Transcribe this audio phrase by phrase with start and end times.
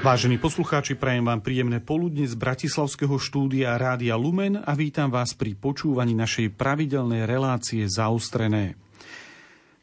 [0.00, 5.52] Vážení poslucháči, prajem vám príjemné poludne z Bratislavského štúdia Rádia Lumen a vítam vás pri
[5.52, 8.80] počúvaní našej pravidelnej relácie Zaostrené.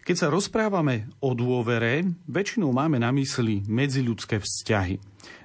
[0.01, 4.97] Keď sa rozprávame o dôvere, väčšinou máme na mysli medziľudské vzťahy.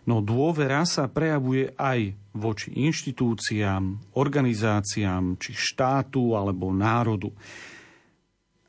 [0.09, 7.29] No dôvera sa prejavuje aj voči inštitúciám, organizáciám, či štátu alebo národu.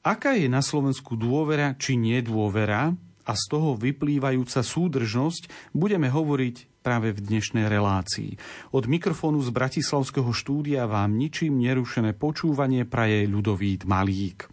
[0.03, 2.91] Aká je na Slovensku dôvera či nedôvera
[3.23, 8.35] a z toho vyplývajúca súdržnosť budeme hovoriť práve v dnešnej relácii.
[8.75, 14.51] Od mikrofónu z Bratislavského štúdia vám ničím nerušené počúvanie praje ľudovít Malík.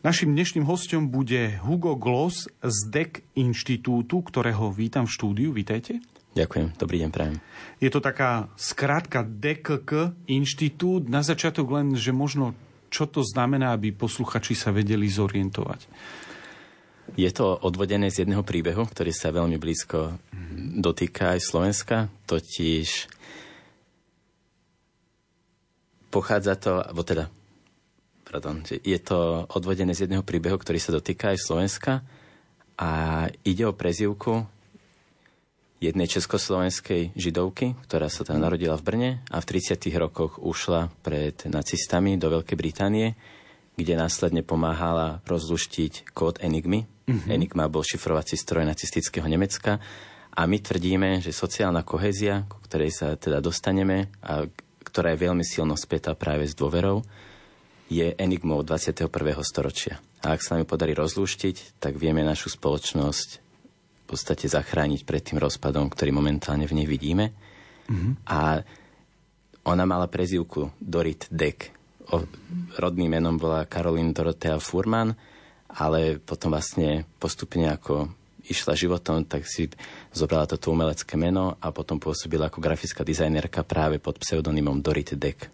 [0.00, 5.52] Našim dnešným hostom bude Hugo Gloss z DEC inštitútu, ktorého vítam v štúdiu.
[5.52, 6.00] Vítajte.
[6.32, 7.36] Ďakujem, dobrý deň, prajem.
[7.84, 11.10] Je to taká skrátka DKK inštitút.
[11.10, 12.56] Na začiatok len, že možno
[12.90, 15.86] čo to znamená, aby posluchači sa vedeli zorientovať.
[17.18, 20.14] Je to odvodené z jedného príbehu, ktorý sa veľmi blízko
[20.78, 21.96] dotýka aj Slovenska,
[22.30, 23.10] totiž
[26.10, 27.30] pochádza to, alebo teda,
[28.26, 31.92] pardon, je to odvodené z jedného príbehu, ktorý sa dotýka aj Slovenska
[32.78, 32.90] a
[33.42, 34.46] ide o prezivku
[35.80, 39.80] jednej československej židovky, ktorá sa tam narodila v Brne a v 30.
[39.96, 43.16] rokoch ušla pred nacistami do Veľkej Británie,
[43.80, 47.34] kde následne pomáhala rozluštiť kód Enigmy, Mm-hmm.
[47.34, 49.82] Enigma bol šifrovací stroj nacistického Nemecka
[50.30, 54.46] a my tvrdíme, že sociálna kohézia, ku ktorej sa teda dostaneme a
[54.86, 57.02] ktorá je veľmi silno spätá práve s dôverou,
[57.90, 59.10] je enigmou 21.
[59.42, 59.98] storočia.
[60.22, 65.42] A ak sa nám podarí rozlúštiť, tak vieme našu spoločnosť v podstate zachrániť pred tým
[65.42, 67.34] rozpadom, ktorý momentálne v nej vidíme.
[67.90, 68.12] Mm-hmm.
[68.30, 68.62] A
[69.66, 71.74] ona mala prezivku Dorit Deck.
[72.10, 72.22] O,
[72.78, 75.14] rodným menom bola Karolín Dorotea Furman
[75.74, 78.10] ale potom vlastne postupne ako
[78.50, 79.70] išla životom, tak si
[80.10, 85.46] zobrala toto umelecké meno a potom pôsobila ako grafická dizajnerka práve pod pseudonymom Dorit Deck.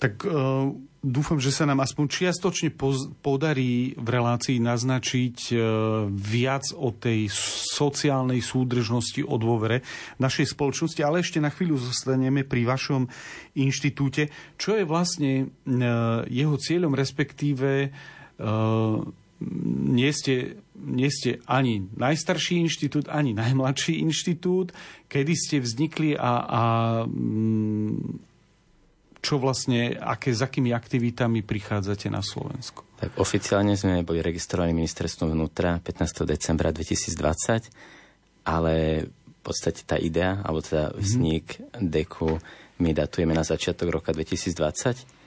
[0.00, 0.72] Tak uh,
[1.04, 5.60] dúfam, že sa nám aspoň čiastočne poz- podarí v relácii naznačiť uh,
[6.08, 7.28] viac o tej
[7.76, 9.84] sociálnej súdržnosti, o dôvere
[10.16, 13.12] našej spoločnosti, ale ešte na chvíľu zostaneme pri vašom
[13.52, 14.32] inštitúte.
[14.56, 19.04] Čo je vlastne uh, jeho cieľom, respektíve uh,
[19.92, 24.72] nie ste, nie ste ani najstarší inštitút, ani najmladší inštitút.
[25.10, 26.62] Kedy ste vznikli a, a
[27.06, 28.18] mm,
[29.22, 32.82] čo vlastne, aké, s akými aktivitami prichádzate na Slovensku?
[32.98, 36.26] Tak oficiálne sme boli registrovaní ministerstvom vnútra 15.
[36.26, 37.70] decembra 2020,
[38.46, 38.74] ale
[39.06, 41.86] v podstate tá idea, alebo teda vznik mm-hmm.
[41.86, 42.30] DEKu
[42.82, 45.21] my datujeme na začiatok roka 2020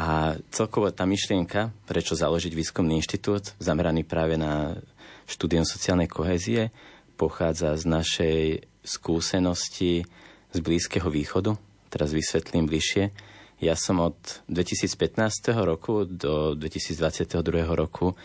[0.00, 4.80] a celkovo tá myšlienka, prečo založiť výskumný inštitút, zameraný práve na
[5.28, 6.72] štúdium sociálnej kohézie,
[7.20, 8.38] pochádza z našej
[8.80, 10.08] skúsenosti
[10.56, 11.52] z Blízkeho východu.
[11.92, 13.12] Teraz vysvetlím bližšie.
[13.60, 14.16] Ja som od
[14.48, 17.36] 2015 roku do 2022
[17.76, 18.16] roku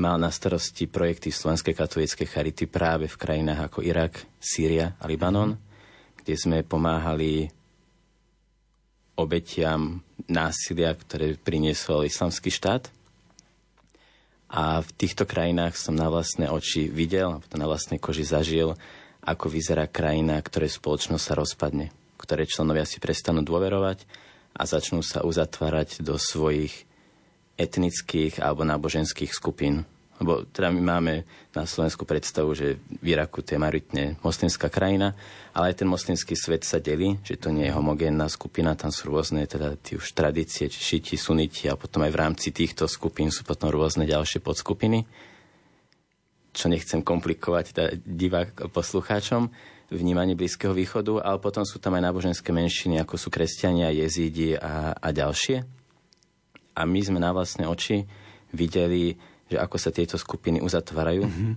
[0.00, 5.60] mal na starosti projekty Slovenskej katolíckej charity práve v krajinách ako Irak, Sýria a Libanon,
[6.24, 7.52] kde sme pomáhali
[9.16, 12.92] obetiam násilia, ktoré priniesol islamský štát.
[14.46, 18.78] A v týchto krajinách som na vlastné oči videl, na vlastnej koži zažil,
[19.26, 24.06] ako vyzerá krajina, ktorej spoločnosť sa rozpadne, ktoré členovia si prestanú dôverovať
[24.54, 26.86] a začnú sa uzatvárať do svojich
[27.58, 29.88] etnických alebo náboženských skupín.
[30.16, 31.14] Lebo teda my máme
[31.52, 35.12] na Slovensku predstavu, že v Iraku to je maritne moslimská krajina,
[35.52, 39.12] ale aj ten moslimský svet sa delí, že to nie je homogénna skupina, tam sú
[39.12, 43.28] rôzne teda tie už tradície, či šiti, suniti a potom aj v rámci týchto skupín
[43.28, 45.04] sú potom rôzne ďalšie podskupiny.
[46.56, 49.52] Čo nechcem komplikovať teda divák poslucháčom,
[49.92, 54.96] vnímanie Blízkeho východu, ale potom sú tam aj náboženské menšiny, ako sú kresťania, jezídi a,
[54.96, 55.62] a ďalšie.
[56.76, 58.08] A my sme na vlastné oči
[58.50, 61.52] videli že ako sa tieto skupiny uzatvárajú mm-hmm.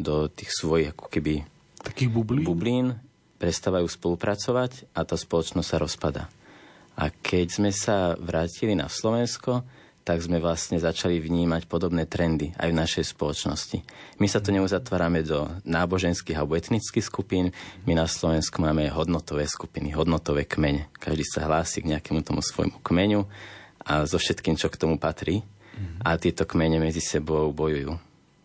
[0.00, 1.44] do tých svojich ako keby
[1.84, 2.44] takých bublín.
[2.44, 2.86] bublín,
[3.36, 6.22] prestávajú spolupracovať a tá spoločnosť sa rozpada.
[6.94, 9.66] A keď sme sa vrátili na Slovensko,
[10.04, 13.80] tak sme vlastne začali vnímať podobné trendy aj v našej spoločnosti.
[14.20, 17.56] My sa tu neuzatvárame do náboženských alebo etnických skupín,
[17.88, 20.92] my na Slovensku máme hodnotové skupiny, hodnotové kmene.
[21.00, 23.24] Každý sa hlási k nejakému tomu svojmu kmeňu
[23.84, 25.40] a so všetkým, čo k tomu patrí
[26.02, 27.96] a tieto kmene medzi sebou bojujú.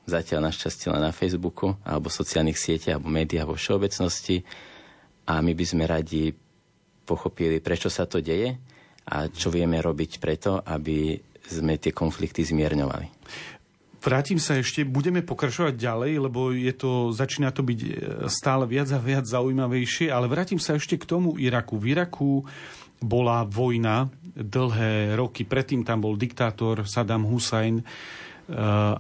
[0.10, 4.42] Zatiaľ našťastie len na Facebooku alebo sociálnych sieťach alebo médiách vo všeobecnosti
[5.30, 6.34] a my by sme radi
[7.06, 8.58] pochopili, prečo sa to deje
[9.10, 11.18] a čo vieme robiť preto, aby
[11.50, 13.08] sme tie konflikty zmierňovali.
[14.00, 17.90] Vrátim sa ešte, budeme pokračovať ďalej, lebo je to, začína to byť e,
[18.32, 21.76] stále viac a viac zaujímavejšie, ale vrátim sa ešte k tomu Iraku.
[21.76, 22.48] V Iraku
[23.00, 27.84] bola vojna dlhé roky, predtým tam bol diktátor Saddam Hussein, e,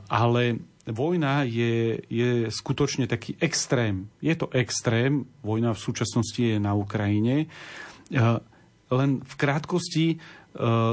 [0.09, 0.43] ale
[0.89, 4.09] vojna je, je skutočne taký extrém.
[4.23, 7.45] Je to extrém, vojna v súčasnosti je na Ukrajine.
[7.45, 7.47] E,
[8.89, 10.17] len v krátkosti,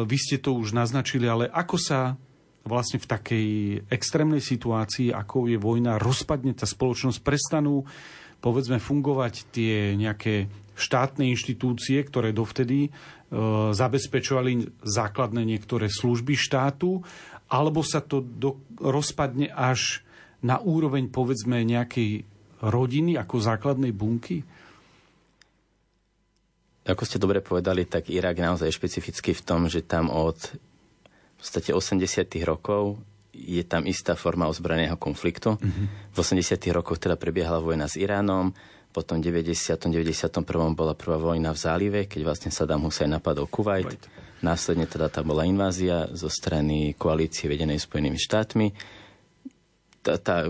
[0.04, 2.00] vy ste to už naznačili, ale ako sa
[2.66, 3.48] vlastne v takej
[3.88, 7.86] extrémnej situácii, ako je vojna, rozpadne tá spoločnosť, prestanú
[8.42, 12.90] povedzme fungovať tie nejaké štátne inštitúcie, ktoré dovtedy e,
[13.72, 17.00] zabezpečovali základné niektoré služby štátu,
[17.48, 20.04] alebo sa to do, rozpadne až
[20.44, 22.28] na úroveň povedzme nejakej
[22.60, 24.44] rodiny ako základnej bunky?
[26.86, 30.38] Ako ste dobre povedali, tak Irak naozaj je špecifický v tom, že tam od
[31.36, 32.30] v podstate 80.
[32.46, 32.96] rokov
[33.36, 35.60] je tam istá forma ozbrojeného konfliktu.
[35.60, 35.86] Mm-hmm.
[36.12, 36.56] V 80.
[36.72, 38.56] rokoch teda prebiehala vojna s Iránom,
[38.96, 39.76] potom v 90.
[39.92, 40.32] 91.
[40.72, 44.00] bola prvá vojna v zálive, keď vlastne Saddam Hussein napadol Kuwait.
[44.40, 48.72] Následne teda tam bola invázia zo strany koalície vedenej Spojenými štátmi.
[50.00, 50.48] Tá, tá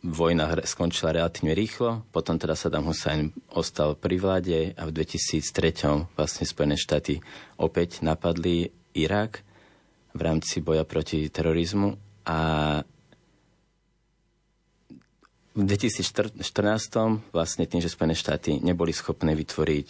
[0.00, 6.16] vojna skončila relatívne rýchlo, potom teda Saddam Hussein ostal pri vláde a v 2003.
[6.16, 7.20] vlastne Spojené štáty
[7.60, 9.44] opäť napadli Irak
[10.16, 11.92] v rámci boja proti terorizmu
[12.24, 12.38] a
[15.56, 16.36] v 2014
[17.32, 19.88] vlastne tým, že Spojené štáty neboli schopné vytvoriť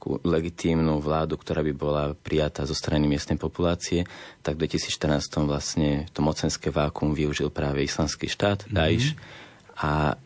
[0.00, 4.08] legitímnu vládu, ktorá by bola prijatá zo strany miestnej populácie,
[4.40, 8.76] tak v 2014 vlastne to mocenské vákum využil práve islamský štát, mm-hmm.
[8.76, 9.12] Daesh,
[9.80, 10.16] a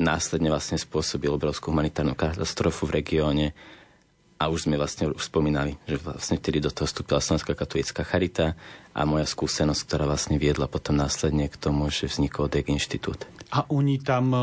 [0.00, 3.46] následne vlastne spôsobil obrovskú humanitárnu katastrofu v regióne,
[4.34, 8.58] a už sme vlastne spomínali, že vlastne vtedy do toho vstúpila Slovenská katolická charita
[8.90, 13.30] a moja skúsenosť, ktorá vlastne viedla potom následne k tomu, že vznikol DEG inštitút.
[13.54, 14.40] A oni tam e,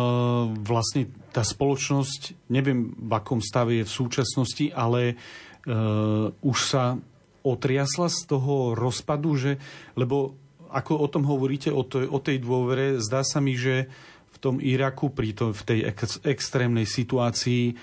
[0.64, 7.00] vlastne, tá spoločnosť, neviem v akom stave je v súčasnosti, ale uh, už sa
[7.40, 9.56] otriasla z toho rozpadu, že,
[9.96, 10.36] lebo
[10.72, 13.92] ako o tom hovoríte, o, to, o tej dôvere, zdá sa mi, že
[14.32, 17.76] v tom Iraku, pri to, v tej ex, extrémnej situácii,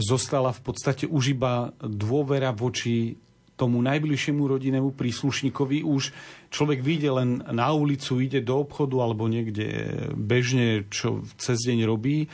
[0.00, 3.16] zostala v podstate už iba dôvera voči
[3.60, 5.84] tomu najbližšiemu rodinnému príslušníkovi.
[5.84, 6.16] Už
[6.48, 9.68] človek vyjde len na ulicu, ide do obchodu alebo niekde
[10.16, 12.24] bežne, čo cez deň robí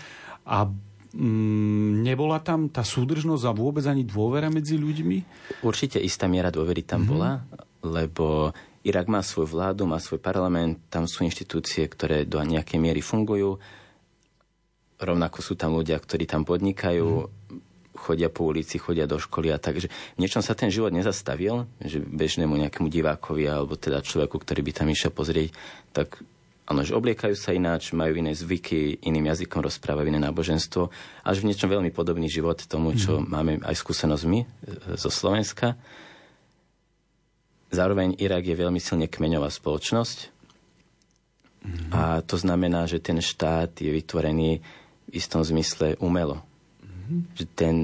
[0.46, 0.70] a
[1.10, 5.50] mm, nebola tam tá súdržnosť a vôbec ani dôvera medzi ľuďmi?
[5.66, 7.10] Určite istá miera dôvery tam mm-hmm.
[7.10, 7.42] bola,
[7.82, 8.54] lebo
[8.86, 13.58] Irak má svoju vládu, má svoj parlament, tam sú inštitúcie, ktoré do nejakej miery fungujú
[14.96, 17.28] rovnako sú tam ľudia, ktorí tam podnikajú, mm.
[17.96, 22.00] chodia po ulici, chodia do školy a takže v niečom sa ten život nezastavil, že
[22.00, 25.52] bežnému nejakému divákovi alebo teda človeku, ktorý by tam išiel pozrieť,
[25.92, 26.20] tak
[26.66, 30.90] áno, že obliekajú sa ináč, majú iné zvyky, iným jazykom rozprávajú iné náboženstvo,
[31.22, 33.26] až v niečom veľmi podobný život tomu, čo mm.
[33.26, 34.46] máme aj skúsenosť my e,
[34.98, 35.78] zo Slovenska.
[37.70, 40.18] Zároveň Irak je veľmi silne kmeňová spoločnosť,
[41.62, 41.88] mm.
[41.94, 44.58] a to znamená, že ten štát je vytvorený
[45.06, 46.42] v istom zmysle umelo.
[46.82, 47.18] Mm-hmm.
[47.54, 47.74] Ten,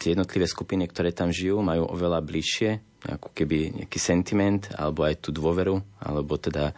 [0.00, 5.24] tie jednotlivé skupiny, ktoré tam žijú, majú oveľa bližšie ako keby nejaký sentiment, alebo aj
[5.24, 6.76] tú dôveru, alebo teda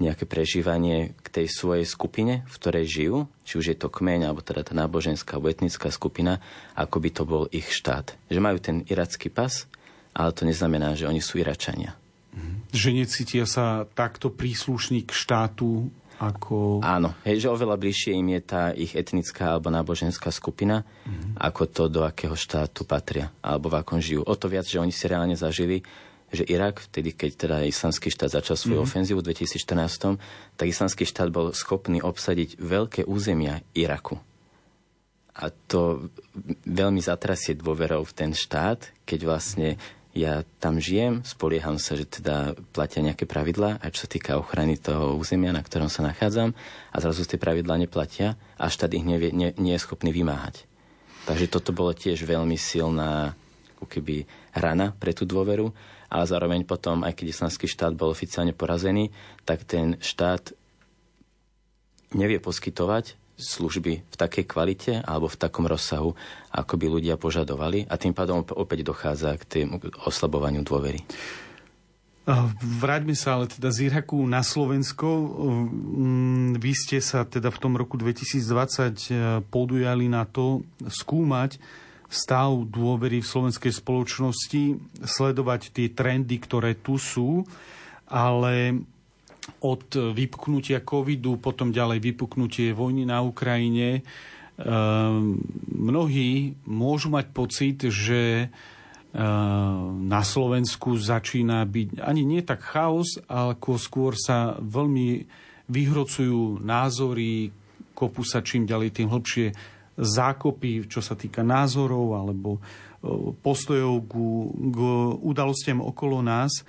[0.00, 4.40] nejaké prežívanie k tej svojej skupine, v ktorej žijú, či už je to kmeň, alebo
[4.40, 6.40] teda tá náboženská alebo etnická skupina,
[6.72, 8.16] ako by to bol ich štát.
[8.32, 9.68] Že majú ten iracký pas,
[10.16, 11.96] ale to neznamená, že oni sú Iračania.
[12.32, 12.72] Mhm.
[12.72, 16.84] Že necítia sa takto príslušník štátu ako...
[16.84, 21.40] Áno, hej, že oveľa bližšie im je tá ich etnická alebo náboženská skupina, mm-hmm.
[21.40, 24.20] ako to, do akého štátu patria, alebo v akom žijú.
[24.28, 25.80] O to viac, že oni si reálne zažili,
[26.28, 28.92] že Irak, vtedy, keď teda islamský štát začal svoju mm-hmm.
[28.92, 30.20] ofenzívu v 2014,
[30.60, 34.20] tak islamský štát bol schopný obsadiť veľké územia Iraku.
[35.40, 36.12] A to
[36.68, 39.80] veľmi zatrasie dôverou v ten štát, keď vlastne
[40.10, 44.74] ja tam žijem, spolieham sa, že teda platia nejaké pravidlá, aj čo sa týka ochrany
[44.74, 46.50] toho územia, na ktorom sa nachádzam,
[46.90, 50.66] a zrazu tie pravidlá neplatia a štát ich nevie, nie, nie je schopný vymáhať.
[51.30, 53.38] Takže toto bolo tiež veľmi silná
[53.80, 55.72] keby rana pre tú dôveru,
[56.10, 59.14] ale zároveň potom, aj keď islamský štát bol oficiálne porazený,
[59.46, 60.52] tak ten štát
[62.12, 66.12] nevie poskytovať služby v takej kvalite alebo v takom rozsahu,
[66.52, 69.66] ako by ľudia požadovali a tým pádom opäť dochádza k tým
[70.04, 71.00] oslabovaniu dôvery.
[72.60, 75.08] Vráťme sa ale teda z Iraku na Slovensko.
[75.66, 79.14] Mm, vy ste sa teda v tom roku 2020 e,
[79.48, 81.58] podujali na to skúmať
[82.10, 84.62] stav dôvery v slovenskej spoločnosti,
[85.00, 87.46] sledovať tie trendy, ktoré tu sú,
[88.10, 88.82] ale
[89.58, 94.06] od vypuknutia covidu, potom ďalej vypuknutie vojny na Ukrajine,
[95.72, 98.52] mnohí môžu mať pocit, že
[99.90, 105.26] na Slovensku začína byť ani nie tak chaos, ale skôr sa veľmi
[105.66, 107.50] vyhrocujú názory,
[107.94, 109.46] kopú sa čím ďalej tým hlbšie
[109.98, 112.60] zákopy, čo sa týka názorov alebo e,
[113.44, 114.12] postojov k,
[115.20, 116.64] udalostiam okolo nás.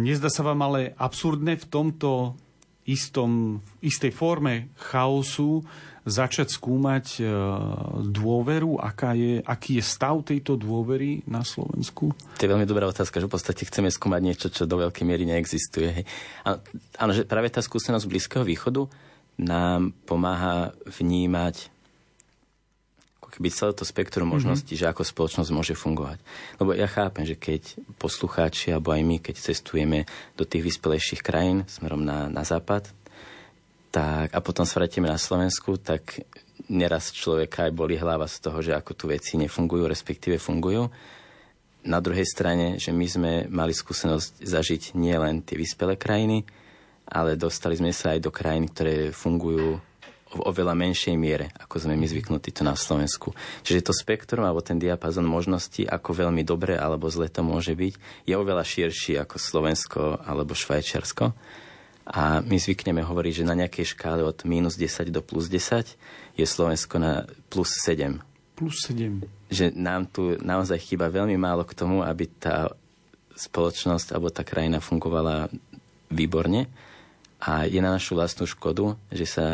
[0.00, 2.34] Nezdá sa vám ale absurdné v tomto
[2.88, 5.62] istom, istej forme chaosu
[6.00, 7.22] začať skúmať e,
[8.08, 12.16] dôveru, aká je, aký je stav tejto dôvery na Slovensku?
[12.16, 15.28] To je veľmi dobrá otázka, že v podstate chceme skúmať niečo, čo do veľkej miery
[15.28, 16.08] neexistuje.
[16.96, 18.88] Áno, že práve tá skúsenosť Blízkeho východu
[19.36, 21.68] nám pomáha vnímať
[23.40, 24.36] keby celé to spektrum mhm.
[24.36, 24.84] možností, mm-hmm.
[24.84, 26.20] že ako spoločnosť môže fungovať.
[26.60, 30.04] Lebo ja chápem, že keď poslucháči, alebo aj my, keď cestujeme
[30.36, 32.92] do tých vyspelejších krajín smerom na, na západ,
[33.88, 36.20] tak, a potom sa vrátime na Slovensku, tak
[36.68, 40.92] neraz človeka aj boli hlava z toho, že ako tu veci nefungujú, respektíve fungujú.
[41.88, 46.44] Na druhej strane, že my sme mali skúsenosť zažiť nielen tie vyspelé krajiny,
[47.08, 49.80] ale dostali sme sa aj do krajín, ktoré fungujú
[50.30, 53.34] v oveľa menšej miere, ako sme my zvyknutí tu na Slovensku.
[53.66, 57.94] Čiže to spektrum alebo ten diapazon možností, ako veľmi dobre alebo zle to môže byť,
[58.30, 61.34] je oveľa širší ako Slovensko alebo Švajčiarsko.
[62.10, 65.94] A my zvykneme hovoriť, že na nejakej škále od minus 10 do plus 10
[66.38, 68.22] je Slovensko na plus 7.
[68.58, 69.26] Plus 7.
[69.50, 72.70] Že nám tu naozaj chýba veľmi málo k tomu, aby tá
[73.34, 75.50] spoločnosť alebo tá krajina fungovala
[76.10, 76.66] výborne.
[77.40, 79.46] A je na našu vlastnú škodu, že sa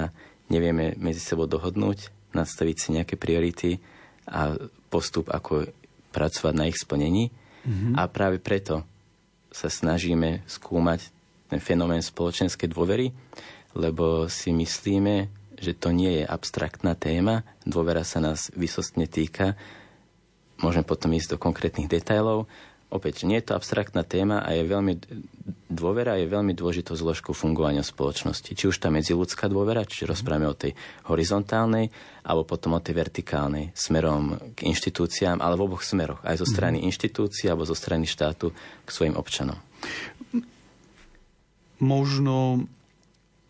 [0.52, 3.80] nevieme medzi sebou dohodnúť, nastaviť si nejaké priority
[4.26, 4.54] a
[4.90, 5.70] postup, ako
[6.10, 7.30] pracovať na ich splnení.
[7.66, 7.92] Mm-hmm.
[7.98, 8.86] A práve preto
[9.50, 11.10] sa snažíme skúmať
[11.46, 13.14] ten fenomén spoločenskej dôvery,
[13.76, 19.56] lebo si myslíme, že to nie je abstraktná téma, dôvera sa nás vysostne týka,
[20.60, 22.48] môžeme potom ísť do konkrétnych detailov,
[22.90, 24.94] opäť, nie je to abstraktná téma a je veľmi,
[25.66, 28.54] dôvera je veľmi dôležitou zložkou fungovania spoločnosti.
[28.54, 30.72] Či už tá medziludská dôvera, čiže rozprávame o tej
[31.10, 31.90] horizontálnej,
[32.22, 36.22] alebo potom o tej vertikálnej, smerom k inštitúciám, ale v oboch smeroch.
[36.22, 36.86] Aj zo strany mm.
[36.90, 39.58] inštitúcií, alebo zo strany štátu k svojim občanom.
[41.76, 42.64] Možno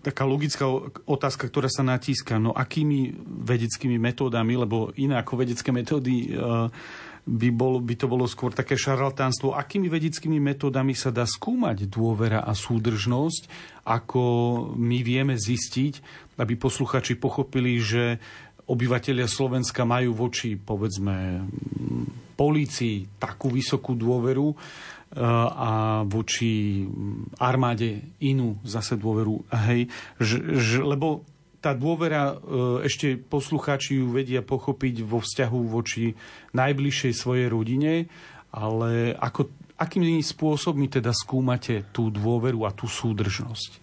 [0.06, 0.70] taká logická
[1.02, 3.10] otázka, ktorá sa natíska, no akými
[3.42, 6.70] vedeckými metódami, lebo iné ako vedecké metódy uh,
[7.26, 9.59] by, bol, by to bolo skôr také šarlatánstvo.
[9.59, 13.50] Akými vedeckými metódami sa dá skúmať dôvera a súdržnosť,
[13.83, 14.23] ako
[14.78, 15.95] my vieme zistiť,
[16.38, 18.23] aby posluchači pochopili, že
[18.71, 21.42] obyvateľia Slovenska majú voči, povedzme,
[22.38, 24.56] polícii takú vysokú dôveru e,
[25.50, 26.85] a voči
[27.42, 29.47] armáde inú zase dôveru.
[29.66, 29.90] Hej,
[30.23, 31.26] že, že, lebo
[31.66, 36.14] tá dôvera, e, ešte poslucháči ju vedia pochopiť vo vzťahu voči
[36.54, 38.06] najbližšej svojej rodine,
[38.54, 43.82] ale ako, akými spôsobmi teda skúmate tú dôveru a tú súdržnosť?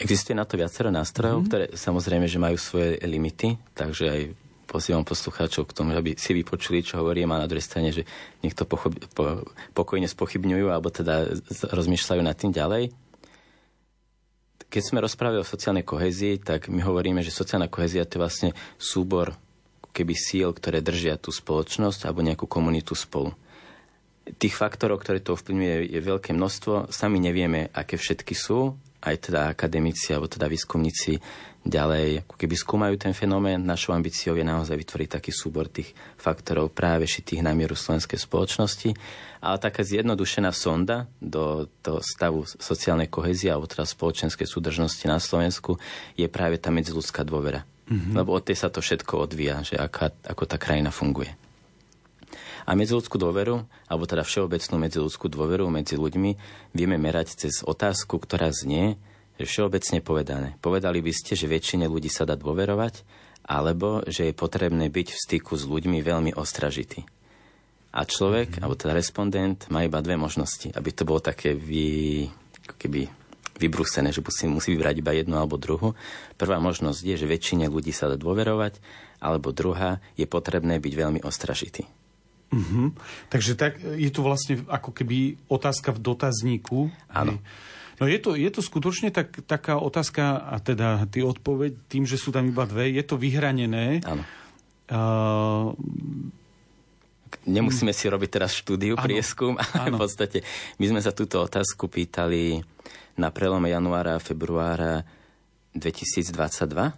[0.00, 1.46] Existuje na to viacero nástrojov, mm.
[1.52, 4.22] ktoré samozrejme, že majú svoje limity, takže aj
[4.64, 8.08] pozývam poslucháčov k tomu, aby si vypočuli, čo hovorím a na druhej strane, že
[8.40, 9.44] niekto pochob, po,
[9.76, 11.30] pokojne spochybňujú alebo teda
[11.70, 13.03] rozmýšľajú nad tým ďalej.
[14.74, 18.50] Keď sme rozprávali o sociálnej kohezii, tak my hovoríme, že sociálna kohezia to je vlastne
[18.74, 19.38] súbor
[19.94, 23.30] keby síl, ktoré držia tú spoločnosť alebo nejakú komunitu spolu.
[24.26, 26.90] Tých faktorov, ktoré to ovplyvňuje, je veľké množstvo.
[26.90, 28.74] Sami nevieme, aké všetky sú.
[28.98, 31.22] Aj teda akademici alebo teda výskumníci
[31.64, 33.64] ďalej ako keby skúmajú ten fenomén.
[33.64, 38.92] Našou ambíciou je naozaj vytvoriť taký súbor tých faktorov práve šitých na mieru slovenskej spoločnosti.
[39.40, 45.80] Ale taká zjednodušená sonda do, do stavu sociálnej kohezie alebo teda spoločenskej súdržnosti na Slovensku
[46.16, 47.64] je práve tá medziludská dôvera.
[47.88, 48.16] Mm-hmm.
[48.16, 51.32] Lebo od tej sa to všetko odvíja, že aká, ako tá krajina funguje.
[52.64, 56.30] A medziludskú dôveru, alebo teda všeobecnú medziludskú dôveru medzi ľuďmi
[56.72, 58.96] vieme merať cez otázku, ktorá znie,
[59.38, 60.48] že všeobecne povedané.
[60.62, 63.02] Povedali by ste, že väčšine ľudí sa dá dôverovať,
[63.44, 67.04] alebo že je potrebné byť v styku s ľuďmi veľmi ostražitý.
[67.94, 68.62] A človek, mm-hmm.
[68.66, 72.26] alebo teda respondent, má iba dve možnosti, aby to bolo také vy,
[72.80, 73.06] keby
[73.54, 75.94] vybrúsené, že musí, musí vybrať iba jednu alebo druhú.
[76.34, 78.82] Prvá možnosť je, že väčšine ľudí sa dá dôverovať,
[79.22, 81.86] alebo druhá je potrebné byť veľmi ostražitý.
[82.50, 82.86] Mm-hmm.
[83.30, 86.90] Takže tak, je to vlastne ako keby otázka v dotazníku.
[87.10, 87.38] Áno.
[88.02, 92.18] No je to, je to skutočne tak, taká otázka, a teda ty odpoveď, tým, že
[92.18, 94.02] sú tam iba dve, je to vyhranené.
[94.02, 94.22] Áno.
[94.90, 95.72] Uh,
[97.44, 99.96] Nemusíme si robiť teraz štúdiu, áno, prieskum, ale áno.
[99.98, 100.38] v podstate
[100.80, 102.62] my sme sa túto otázku pýtali
[103.20, 105.04] na prelome januára a februára
[105.74, 106.94] 2022,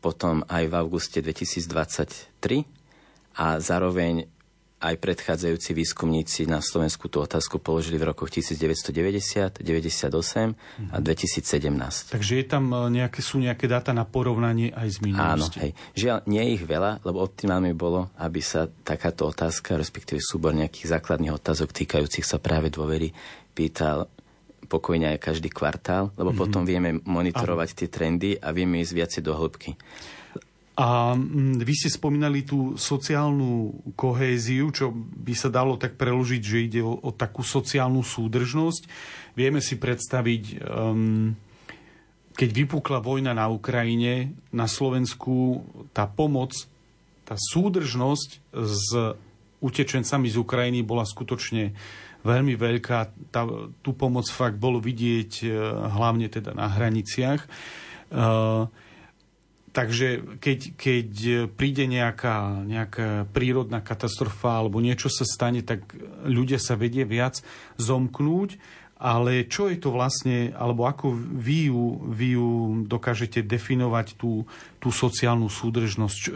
[0.00, 2.64] potom aj v auguste 2023
[3.36, 4.26] a zároveň
[4.80, 10.56] aj predchádzajúci výskumníci na Slovensku tú otázku položili v rokoch 1990, 98
[10.88, 12.16] a 2017.
[12.16, 15.60] Takže je tam e, nejaké, sú nejaké dáta na porovnanie aj z minulosti?
[15.60, 15.72] Áno, hej.
[15.92, 20.96] Žiaľ, nie je ich veľa, lebo optimálne bolo, aby sa takáto otázka, respektíve súbor nejakých
[20.96, 23.12] základných otázok týkajúcich sa práve dôvery
[23.52, 24.08] pýtal
[24.70, 26.40] pokojne aj každý kvartál, lebo mm-hmm.
[26.40, 27.78] potom vieme monitorovať Áno.
[27.82, 29.74] tie trendy a vieme ísť viacej do hĺbky.
[30.78, 36.58] A mm, vy ste spomínali tú sociálnu kohéziu, čo by sa dalo tak preložiť, že
[36.62, 38.86] ide o, o takú sociálnu súdržnosť.
[39.34, 41.34] Vieme si predstaviť, um,
[42.38, 46.54] keď vypukla vojna na Ukrajine, na Slovensku tá pomoc,
[47.26, 48.86] tá súdržnosť s
[49.60, 51.76] utečencami z Ukrajiny bola skutočne
[52.24, 52.98] veľmi veľká.
[53.30, 53.44] Tá,
[53.84, 55.48] tú pomoc fakt bolo vidieť e,
[55.94, 57.46] hlavne teda na hraniciach.
[58.10, 58.66] Uh,
[59.70, 61.08] Takže keď, keď
[61.54, 65.86] príde nejaká, nejaká prírodná katastrofa alebo niečo sa stane, tak
[66.26, 67.38] ľudia sa vedie viac
[67.78, 68.58] zomknúť,
[69.00, 72.48] ale čo je to vlastne, alebo ako vy ju, vy ju
[72.84, 74.44] dokážete definovať tú,
[74.82, 76.16] tú sociálnu súdržnosť?
[76.18, 76.30] Či,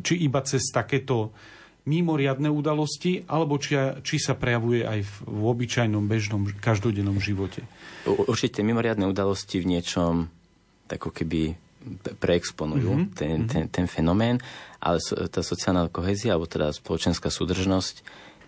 [0.00, 1.36] či iba cez takéto
[1.84, 7.68] mimoriadne udalosti, alebo či, či sa prejavuje aj v, v obyčajnom, bežnom, každodennom živote?
[8.08, 10.32] Určite mimoriadne udalosti v niečom
[10.88, 11.63] tako keby
[12.18, 13.16] preexponujú mm-hmm.
[13.16, 13.48] ten, mhm.
[13.48, 14.40] ten, ten fenomén,
[14.80, 18.04] ale tá sociálna kohezia, alebo teda spoločenská súdržnosť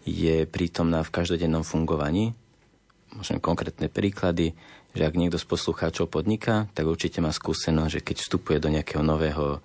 [0.07, 2.37] je prítomná v každodennom fungovaní.
[3.17, 4.55] Môžem konkrétne príklady,
[4.97, 9.05] že ak niekto z poslucháčov podniká, tak určite má skúsenosť, že keď vstupuje do nejakého
[9.05, 9.61] nového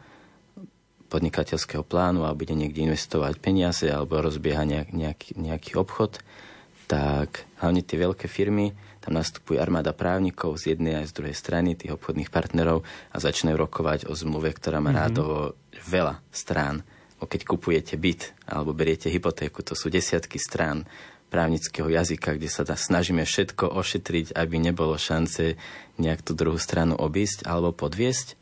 [1.11, 6.23] podnikateľského plánu a bude niekde investovať peniaze alebo rozbieha nejak, nejaký, nejaký obchod,
[6.87, 11.73] tak hlavne tie veľké firmy tam nastupuje armáda právnikov z jednej aj z druhej strany,
[11.73, 15.01] tých obchodných partnerov a začne rokovať o zmluve, ktorá má mm-hmm.
[15.01, 15.37] rádovo
[15.89, 16.85] veľa strán.
[17.17, 20.85] O keď kupujete byt alebo beriete hypotéku, to sú desiatky strán
[21.33, 25.57] právnického jazyka, kde sa snažíme všetko ošetriť, aby nebolo šance
[25.97, 28.37] nejak tú druhú stranu obísť alebo podviesť.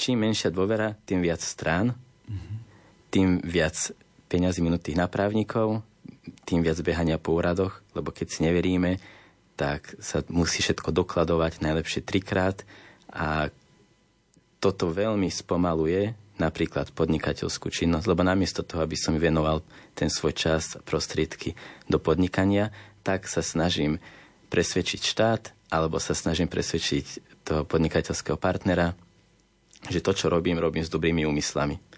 [0.00, 2.56] Čím menšia dôvera, tým viac strán, mm-hmm.
[3.12, 3.76] tým viac
[4.32, 5.84] peňazí minutých na právnikov,
[6.44, 8.98] tým viac behania po úradoch, lebo keď si neveríme,
[9.54, 12.66] tak sa musí všetko dokladovať najlepšie trikrát
[13.12, 13.52] a
[14.58, 19.62] toto veľmi spomaluje napríklad podnikateľskú činnosť, lebo namiesto toho, aby som venoval
[19.94, 21.54] ten svoj čas a prostriedky
[21.86, 22.74] do podnikania,
[23.06, 24.02] tak sa snažím
[24.50, 27.06] presvedčiť štát alebo sa snažím presvedčiť
[27.46, 28.94] toho podnikateľského partnera,
[29.90, 31.91] že to, čo robím, robím s dobrými úmyslami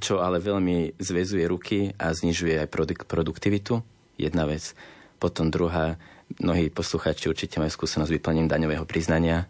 [0.00, 3.84] čo ale veľmi zväzuje ruky a znižuje aj produk- produktivitu.
[4.16, 4.72] Jedna vec.
[5.20, 6.00] Potom druhá,
[6.40, 9.44] mnohí posluchači určite majú skúsenosť s vyplnením daňového priznania.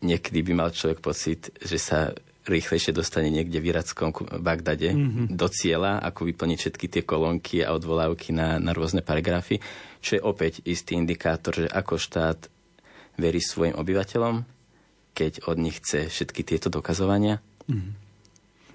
[0.00, 2.12] Niekedy by mal človek pocit, že sa
[2.44, 5.26] rýchlejšie dostane niekde v irackom Bagdade mm-hmm.
[5.32, 9.64] do cieľa, ako vyplniť všetky tie kolónky a odvolávky na, na rôzne paragrafy,
[10.04, 12.52] čo je opäť istý indikátor, že ako štát
[13.16, 14.44] verí svojim obyvateľom,
[15.16, 17.40] keď od nich chce všetky tieto dokazovania.
[17.64, 18.03] Mm-hmm.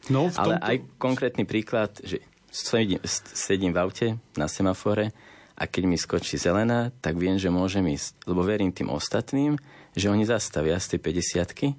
[0.10, 2.98] No, v Ale aj konkrétny príklad, že sedím,
[3.34, 5.13] sedím v aute na semafore
[5.54, 8.26] a keď mi skočí zelená, tak viem, že môžem ísť.
[8.26, 9.56] Lebo verím tým ostatným,
[9.93, 11.78] že oni zastavia z tej 50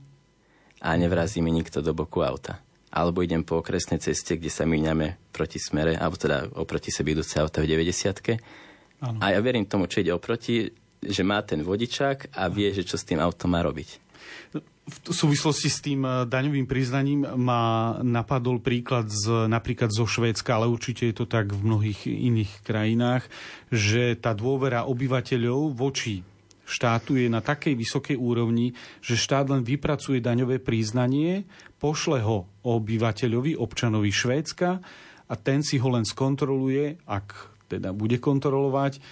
[0.80, 2.62] a nevrazí mi nikto do boku auta.
[2.90, 7.38] Alebo idem po okresnej ceste, kde sa míňame proti smere, alebo teda oproti sebi idúce
[7.38, 12.50] auta v 90 A ja verím tomu, čo ide oproti, že má ten vodičák a
[12.50, 14.10] vie, že čo s tým autom má robiť
[14.88, 20.66] v súvislosti s tým eh, daňovým priznaním ma napadol príklad z, napríklad zo Švédska, ale
[20.66, 23.28] určite je to tak v mnohých iných krajinách,
[23.70, 26.26] že tá dôvera obyvateľov voči
[26.70, 31.42] štátu je na takej vysokej úrovni, že štát len vypracuje daňové priznanie,
[31.82, 34.78] pošle ho obyvateľovi, občanovi Švédska
[35.26, 39.02] a ten si ho len skontroluje, ak teda bude kontrolovať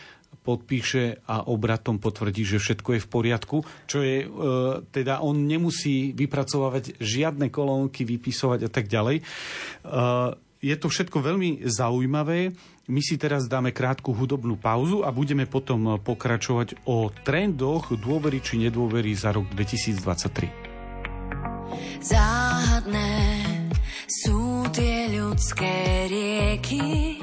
[0.48, 4.28] podpíše a obratom potvrdí, že všetko je v poriadku, čo je, e,
[4.88, 9.20] teda on nemusí vypracovať žiadne kolónky, vypisovať a tak ďalej.
[9.20, 9.24] E,
[10.64, 12.56] je to všetko veľmi zaujímavé.
[12.88, 18.64] My si teraz dáme krátku hudobnú pauzu a budeme potom pokračovať o trendoch dôvery či
[18.64, 20.48] nedôvery za rok 2023.
[22.00, 23.12] Záhadné
[24.08, 27.20] sú tie ľudské rieky,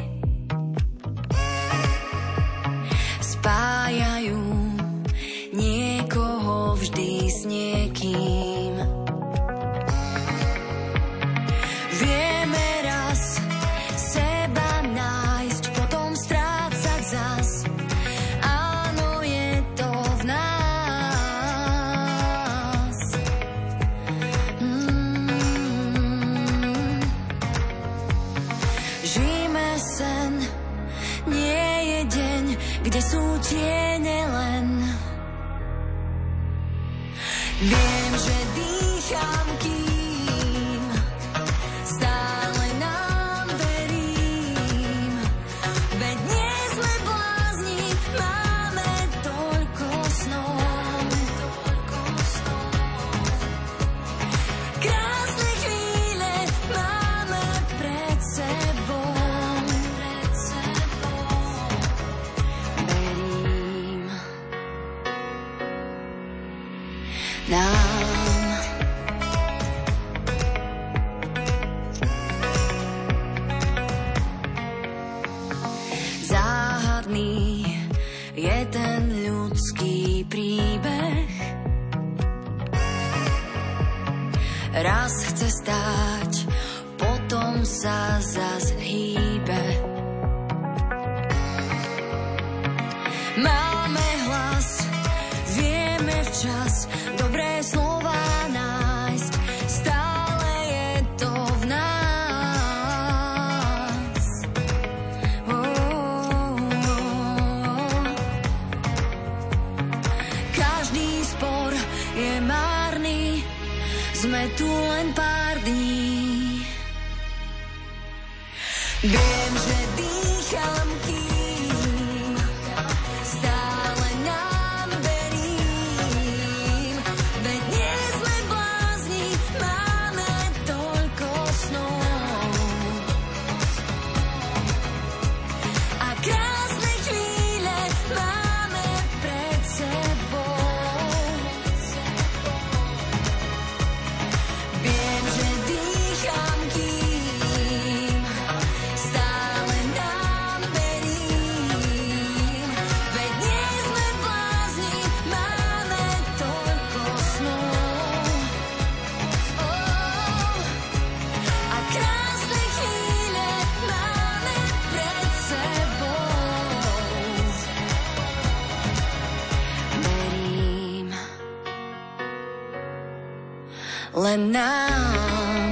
[174.37, 175.71] nám.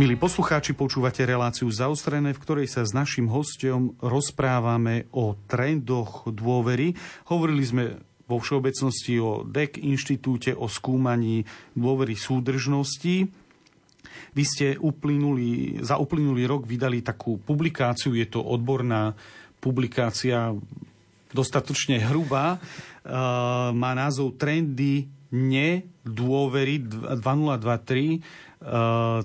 [0.00, 6.96] Milí poslucháči, počúvate reláciu zaostrené, v ktorej sa s našim hostom rozprávame o trendoch dôvery.
[7.28, 7.84] Hovorili sme
[8.24, 11.44] vo všeobecnosti o DEC inštitúte, o skúmaní
[11.76, 13.28] dôvery súdržnosti.
[14.32, 19.12] Vy ste uplynuli, za uplynulý rok vydali takú publikáciu, je to odborná
[19.60, 20.54] publikácia,
[21.34, 22.56] dostatočne hrubá,
[23.72, 28.20] má názov Trendy nedôvery 2023, e,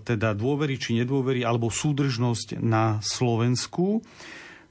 [0.05, 4.05] teda dôvery či nedôvery, alebo súdržnosť na Slovensku.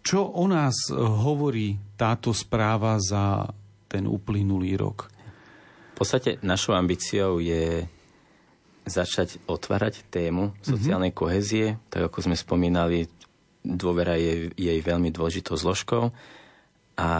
[0.05, 3.51] Čo o nás hovorí táto správa za
[3.91, 5.11] ten uplynulý rok?
[5.95, 7.87] V podstate našou ambíciou je
[8.85, 11.25] začať otvárať tému sociálnej mm-hmm.
[11.25, 11.67] kohezie.
[11.89, 13.09] Tak ako sme spomínali,
[13.65, 16.13] dôvera je jej veľmi dôležitou zložkou.
[17.01, 17.11] A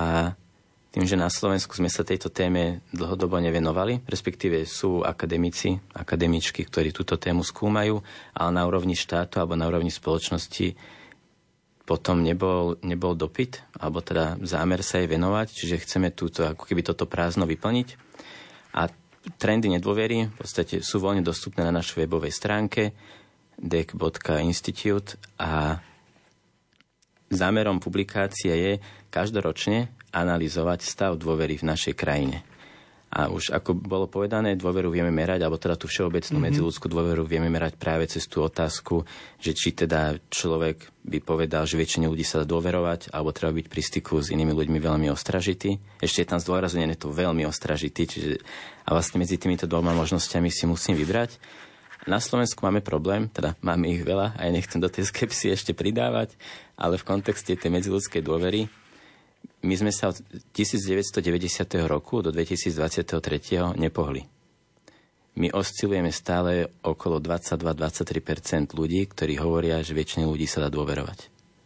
[0.95, 6.95] tým, že na Slovensku sme sa tejto téme dlhodobo nevenovali, respektíve sú akademici, akademičky, ktorí
[6.95, 7.99] túto tému skúmajú,
[8.31, 10.79] ale na úrovni štátu alebo na úrovni spoločnosti
[11.83, 16.87] potom nebol, nebol dopyt, alebo teda zámer sa jej venovať, čiže chceme túto, ako keby
[16.87, 17.89] toto prázdno vyplniť.
[18.79, 18.87] A
[19.35, 22.95] trendy nedôvery v podstate sú voľne dostupné na našej webovej stránke
[23.59, 25.83] dec.institute a
[27.35, 28.73] zámerom publikácie je
[29.11, 32.47] každoročne analyzovať stav dôvery v našej krajine.
[33.15, 36.51] A už ako bolo povedané, dôveru vieme merať, alebo teda tú všeobecnú mm-hmm.
[36.51, 39.07] medziludskú dôveru vieme merať práve cez tú otázku,
[39.39, 43.71] že či teda človek by povedal, že väčšine ľudí sa dá dôverovať, alebo treba byť
[43.71, 45.79] pri styku s inými ľuďmi veľmi ostražitý.
[46.03, 48.43] Ešte je tam zdôraznené to veľmi ostražitý, čiže
[48.83, 51.39] a vlastne medzi týmito dvoma možnosťami si musím vybrať.
[52.05, 56.37] Na Slovensku máme problém, teda máme ich veľa, aj nechcem do tej skepsy ešte pridávať,
[56.79, 58.67] ale v kontexte tej medziludskej dôvery
[59.65, 60.21] my sme sa od
[60.53, 61.25] 1990.
[61.89, 63.81] roku do 2023.
[63.81, 64.29] nepohli.
[65.35, 71.19] My oscilujeme stále okolo 22-23% ľudí, ktorí hovoria, že väčšine ľudí sa dá dôverovať.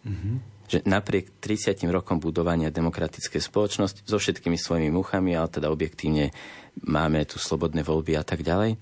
[0.08, 0.34] Mm-hmm.
[0.68, 6.32] Že napriek 30 rokom budovania demokratické spoločnosti so všetkými svojimi muchami, ale teda objektívne
[6.80, 8.80] máme tu slobodné voľby a tak ďalej,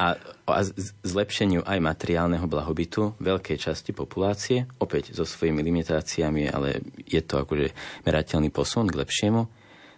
[0.00, 0.16] a,
[0.48, 0.60] a
[1.04, 7.72] zlepšeniu aj materiálneho blahobytu veľkej časti populácie, opäť so svojimi limitáciami, ale je to akože
[8.04, 9.42] merateľný posun k lepšiemu.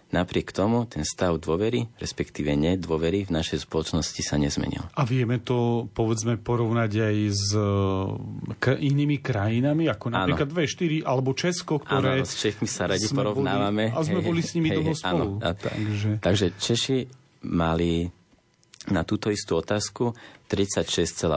[0.05, 4.85] napriek tomu ten stav dôvery, respektíve nedôvery v našej spoločnosti sa nezmenil.
[4.95, 7.49] A vieme to, povedzme, porovnať aj s
[8.55, 12.21] k- inými krajinami, ako napríklad V4 alebo Česko, ktoré...
[12.21, 13.91] Áno, s Čechmi sa radi porovnávame.
[13.91, 15.31] Boli, a sme boli s nimi hej, dlho hej, spolu.
[15.41, 16.09] Áno, takže...
[16.23, 16.97] takže Češi
[17.51, 18.07] mali
[18.89, 20.13] na túto istú otázku
[20.49, 21.29] 36,8%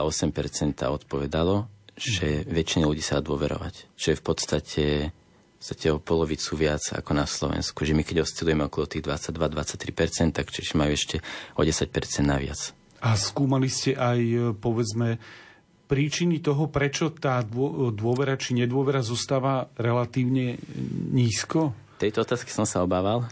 [0.85, 1.65] odpovedalo,
[1.99, 3.91] že väčšine ľudí sa dá dôverovať.
[3.99, 4.85] Čo je v podstate
[5.59, 7.83] v podstate o polovicu viac ako na Slovensku.
[7.83, 11.19] Že my keď oscilujeme okolo tých 22-23%, tak Češi majú ešte
[11.59, 11.91] o 10%
[12.23, 12.71] naviac.
[13.03, 15.19] A skúmali ste aj, povedzme,
[15.91, 17.43] príčiny toho, prečo tá
[17.91, 20.55] dôvera či nedôvera zostáva relatívne
[21.11, 21.75] nízko?
[21.99, 23.27] Tejto otázky som sa obával.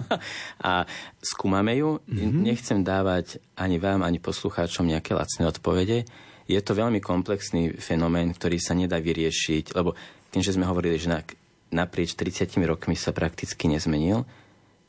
[0.62, 0.86] a
[1.18, 1.98] skúmame ju.
[2.06, 2.46] Mm-hmm.
[2.46, 6.06] Nechcem dávať ani vám, ani poslucháčom nejaké lacné odpovede.
[6.46, 9.98] Je to veľmi komplexný fenomén, ktorý sa nedá vyriešiť, lebo
[10.30, 11.20] tým, že sme hovorili, že na
[11.74, 14.22] naprieč 30 rokmi sa prakticky nezmenil,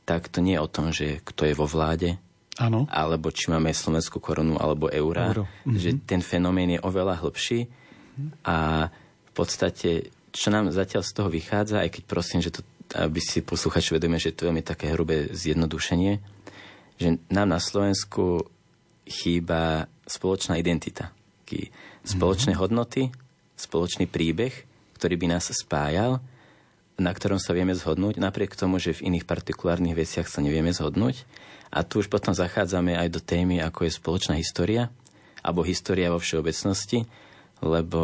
[0.06, 2.22] tak to nie je o tom, že kto je vo vláde,
[2.62, 2.86] ano.
[2.94, 5.50] alebo či máme slovenskú korunu alebo eura, Euro.
[5.50, 5.82] mm-hmm.
[5.82, 7.66] že ten fenomén je oveľa hlbší
[8.46, 8.88] a
[9.28, 12.62] v podstate, čo nám zatiaľ z toho vychádza, aj keď prosím, že to,
[12.94, 16.22] aby si posluchači vedomie, že to je veľmi také hrubé zjednodušenie,
[17.02, 18.46] že nám na Slovensku
[19.10, 21.10] chýba spoločná identita,
[22.06, 22.62] spoločné mm-hmm.
[22.62, 23.10] hodnoty,
[23.58, 24.54] spoločný príbeh,
[24.96, 26.22] ktorý by nás spájal
[26.96, 31.28] na ktorom sa vieme zhodnúť, napriek tomu, že v iných partikulárnych veciach sa nevieme zhodnúť.
[31.76, 34.88] A tu už potom zachádzame aj do témy, ako je spoločná história,
[35.44, 37.04] alebo história vo všeobecnosti,
[37.60, 38.02] lebo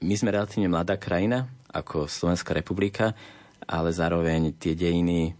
[0.00, 3.14] my sme relatívne mladá krajina, ako Slovenská republika,
[3.66, 5.34] ale zároveň tie dejiny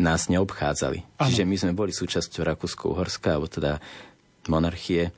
[0.00, 1.20] nás neobchádzali.
[1.20, 1.28] Ano.
[1.28, 3.78] Čiže my sme boli súčasťou Rakúsko-Uhorska, alebo teda
[4.48, 5.12] monarchie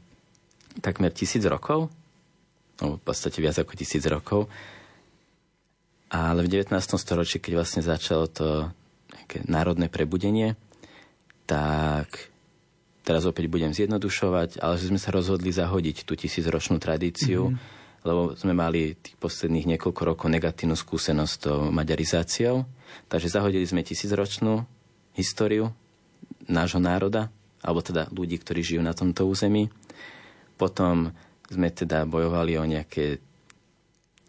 [0.82, 1.92] takmer tisíc rokov,
[2.82, 4.50] no v podstate viac ako tisíc rokov.
[6.12, 6.76] Ale v 19.
[6.76, 8.68] storočí, keď vlastne začalo to
[9.48, 10.60] národné prebudenie,
[11.48, 12.28] tak
[13.00, 17.80] teraz opäť budem zjednodušovať, ale že sme sa rozhodli zahodiť tú tisícročnú tradíciu, mm-hmm.
[18.02, 22.66] Lebo sme mali tých posledných niekoľko rokov negatívnu skúsenosť s maďarizáciou.
[23.06, 24.66] Takže zahodili sme tisícročnú
[25.14, 25.70] históriu
[26.50, 27.30] nášho národa,
[27.62, 29.70] alebo teda ľudí, ktorí žijú na tomto území.
[30.58, 31.14] Potom
[31.46, 33.22] sme teda bojovali o nejaké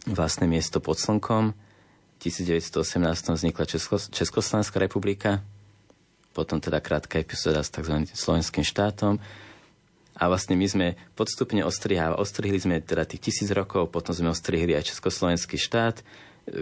[0.05, 1.55] vlastné miesto pod slnkom
[2.23, 5.43] 1918 vznikla Česko, Československá republika,
[6.31, 8.07] potom teda krátka epizóda s tzv.
[8.15, 9.19] slovenským štátom.
[10.13, 14.78] A vlastne my sme podstupne ostrihali, ostrihli sme teda tých tisíc rokov, potom sme ostrihli
[14.78, 16.06] aj Československý štát,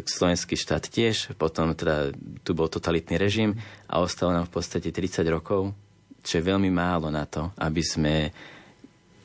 [0.06, 2.14] Slovenský štát tiež, potom teda
[2.46, 3.58] tu bol totalitný režim
[3.90, 5.74] a ostalo nám v podstate 30 rokov,
[6.22, 8.30] čo je veľmi málo na to, aby sme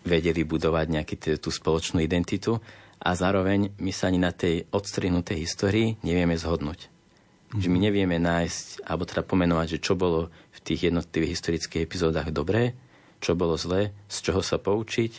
[0.06, 2.56] vedeli budovať nejakú tú spoločnú identitu
[3.02, 6.88] a zároveň my sa ani na tej odstrihnutej histórii nevieme zhodnúť.
[6.88, 7.60] Mm-hmm.
[7.60, 12.32] Že my nevieme nájsť, alebo teda pomenovať, že čo bolo v tých jednotlivých historických epizódach
[12.32, 12.72] dobré,
[13.20, 15.12] čo bolo zlé, z čoho sa poučiť,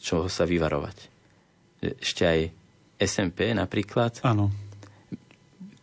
[0.00, 0.96] čoho sa vyvarovať.
[2.00, 2.40] Ešte aj
[3.00, 4.48] SMP napríklad, Áno.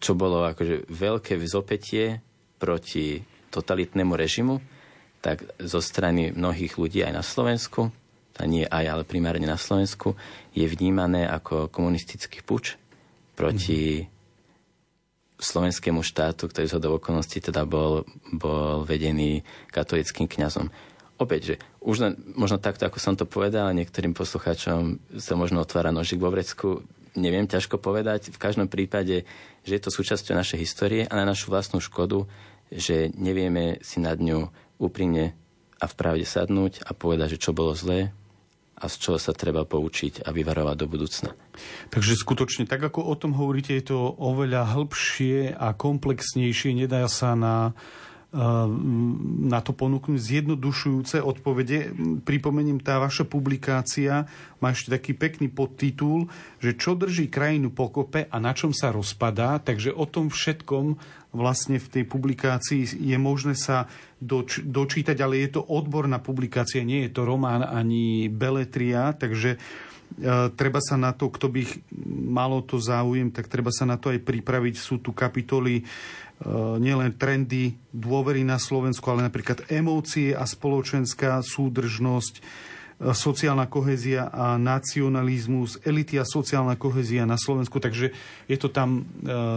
[0.01, 2.21] čo bolo akože veľké vzopetie
[2.57, 3.21] proti
[3.51, 4.61] totalitnému režimu,
[5.21, 7.93] tak zo strany mnohých ľudí aj na Slovensku
[8.39, 10.17] a nie aj, ale primárne na Slovensku,
[10.55, 12.79] je vnímané ako komunistický puč
[13.37, 14.07] proti mm.
[15.37, 20.73] slovenskému štátu, ktorý z okolností teda bol, bol vedený katolickým kňazom.
[21.21, 21.55] Opäť, že
[21.85, 26.33] už len, možno takto, ako som to povedal, niektorým poslucháčom sa možno otvára nožik vo
[26.33, 26.81] vrecku,
[27.13, 28.33] neviem ťažko povedať.
[28.33, 29.29] V každom prípade,
[29.61, 32.25] že je to súčasťou našej histórie a na našu vlastnú škodu,
[32.73, 34.49] že nevieme si nad ňu
[34.81, 35.37] úprimne
[35.77, 38.09] a v pravde sadnúť a povedať, že čo bolo zlé,
[38.81, 41.37] a z čoho sa treba poučiť a vyvarovať do budúcna.
[41.93, 46.73] Takže skutočne, tak ako o tom hovoríte, je to oveľa hĺbšie a komplexnejšie.
[46.73, 47.77] Nedá sa na
[48.31, 51.91] na to ponúknuť zjednodušujúce odpovede.
[52.23, 54.23] Pripomeniem, tá vaša publikácia
[54.63, 56.31] má ešte taký pekný podtitul,
[56.63, 59.59] že čo drží krajinu pokope a na čom sa rozpadá.
[59.59, 60.95] Takže o tom všetkom
[61.35, 63.91] vlastne v tej publikácii je možné sa
[64.23, 69.59] doč- dočítať, ale je to odborná publikácia, nie je to román ani beletria, takže
[70.19, 71.63] E, treba sa na to, kto by
[72.27, 74.75] malo to záujem, tak treba sa na to aj pripraviť.
[74.75, 75.87] Sú tu kapitoly
[76.81, 82.41] nielen trendy dôvery na Slovensku, ale napríklad emócie a spoločenská súdržnosť, e,
[83.13, 87.77] sociálna kohezia a nacionalizmus, elity a sociálna kohezia na Slovensku.
[87.77, 88.13] Takže
[88.49, 89.05] je to tam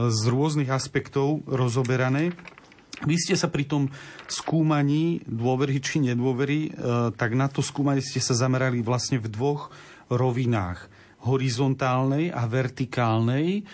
[0.09, 2.37] z rôznych aspektov rozoberané.
[3.05, 3.91] Vy ste sa pri tom
[4.31, 6.73] skúmaní dôvery či nedôvery,
[7.19, 9.75] tak na to skúmanie ste sa zamerali vlastne v dvoch
[10.09, 10.89] rovinách
[11.27, 13.67] horizontálnej a vertikálnej.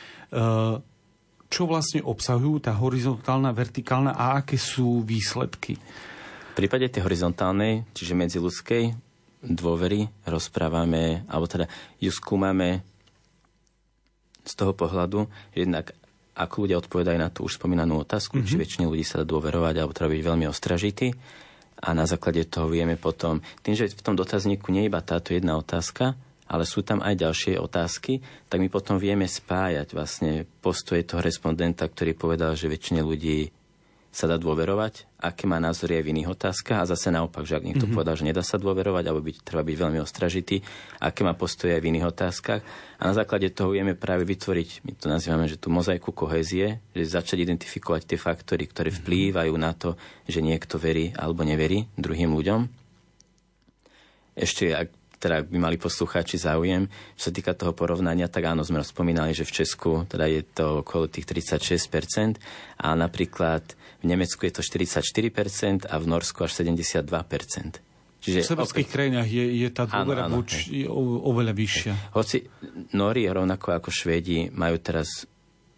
[1.51, 5.75] Čo vlastne obsahujú tá horizontálna, vertikálna a aké sú výsledky?
[5.75, 8.95] V prípade tej horizontálnej, čiže medziludskej
[9.43, 11.67] dôvery rozprávame, alebo teda
[11.99, 12.87] ju skúmame
[14.47, 15.91] z toho pohľadu, že jednak
[16.39, 18.49] ako ľudia odpovedajú na tú už spomínanú otázku, mm-hmm.
[18.49, 21.13] či väčšine ľudí sa dá dôverovať alebo treba byť veľmi ostražitý.
[21.81, 25.33] A na základe toho vieme potom, tým, že v tom dotazníku nie je iba táto
[25.33, 26.15] jedna otázka,
[26.51, 28.19] ale sú tam aj ďalšie otázky,
[28.51, 33.55] tak my potom vieme spájať vlastne postoje toho respondenta, ktorý povedal, že väčšine ľudí
[34.11, 37.63] sa dá dôverovať, aké má názory aj v iných otázkach a zase naopak, že ak
[37.63, 37.95] niekto mm-hmm.
[37.95, 40.67] povedal, že nedá sa dôverovať alebo byť, treba byť veľmi ostražitý,
[40.99, 42.61] aké má postoje aj v iných otázkach
[42.99, 47.07] a na základe toho vieme práve vytvoriť, my to nazývame, že tú mozaiku kohézie, že
[47.07, 48.99] začať identifikovať tie faktory, ktoré mhm.
[48.99, 49.95] vplývajú na to,
[50.27, 52.67] že niekto verí alebo neverí druhým ľuďom.
[54.35, 56.89] Ešte, ak teda by mali poslucháči záujem.
[57.15, 60.81] Čo sa týka toho porovnania, tak áno, sme spomínali, že v Česku teda je to
[60.81, 62.41] okolo tých 36%,
[62.81, 67.05] a napríklad v Nemecku je to 44% a v Norsku až 72%.
[68.21, 68.93] Čiže v severských opäť...
[68.93, 70.49] krajinách je, je tá dôvera buď
[71.25, 71.93] oveľa vyššia.
[72.13, 72.45] Hoci
[72.93, 75.25] Nóri, rovnako ako Švédi, majú teraz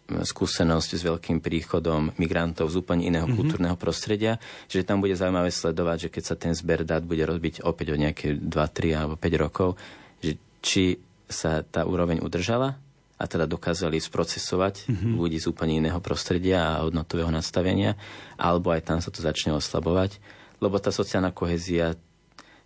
[0.07, 3.39] skúsenosť s veľkým príchodom migrantov z úplne iného mm-hmm.
[3.39, 4.35] kultúrneho prostredia,
[4.67, 7.99] že tam bude zaujímavé sledovať, že keď sa ten zber dát bude rozbiť opäť o
[7.99, 9.79] nejaké 2, 3 alebo 5 rokov,
[10.19, 10.99] že či
[11.31, 12.75] sa tá úroveň udržala
[13.15, 15.13] a teda dokázali sprocesovať mm-hmm.
[15.15, 17.95] ľudí z úplne iného prostredia a hodnotového nastavenia,
[18.35, 20.19] alebo aj tam sa to začne oslabovať,
[20.59, 21.95] lebo tá sociálna kohezia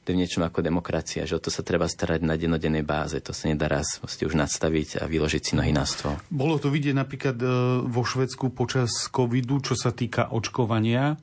[0.07, 3.19] to je niečom ako demokracia, že o to sa treba starať na denodennej báze.
[3.19, 6.15] To sa nedá raz už nadstaviť a vyložiť si nohy na stôl.
[6.31, 7.47] Bolo to vidieť napríklad e,
[7.83, 11.19] vo Švedsku počas covidu, čo sa týka očkovania,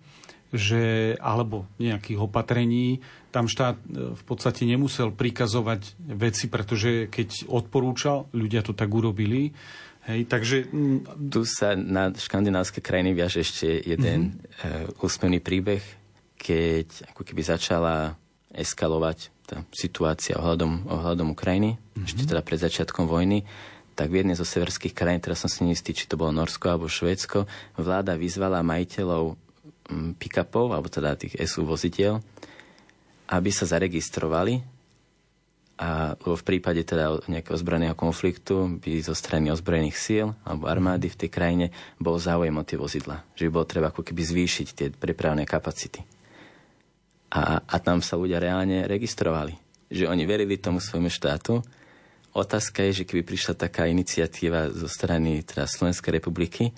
[0.53, 3.01] že, alebo nejakých opatrení,
[3.33, 9.57] tam štát e, v podstate nemusel prikazovať veci, pretože keď odporúčal, ľudia to tak urobili.
[10.05, 10.69] Hej, takže...
[11.33, 15.01] Tu sa na škandinávske krajiny viaže ešte jeden mm-hmm.
[15.01, 15.81] úsmevný príbeh,
[16.37, 18.21] keď ako keby začala
[18.55, 22.07] eskalovať tá situácia ohľadom, ohľadom Ukrajiny, mm-hmm.
[22.09, 23.45] ešte teda pred začiatkom vojny,
[23.95, 26.91] tak v jednej zo severských krajín, teraz som si neistý, či to bolo Norsko alebo
[26.91, 27.47] Švédsko,
[27.79, 29.39] vláda vyzvala majiteľov
[29.91, 32.19] mm, pick-upov, alebo teda tých SU vozidiel,
[33.31, 34.75] aby sa zaregistrovali
[35.75, 41.27] a v prípade teda nejakého zbrojného konfliktu by zo strany ozbrojených síl alebo armády v
[41.27, 41.67] tej krajine
[41.99, 43.27] bol záujem o tie vozidla.
[43.35, 46.07] Že by bolo treba ako keby zvýšiť tie prepravné kapacity.
[47.35, 49.59] A, a tam sa ľudia reálne registrovali.
[49.91, 51.61] Že oni verili tomu svojmu štátu.
[52.35, 56.71] Otázka je, že keby prišla taká iniciatíva zo strany teda Slovenskej republiky,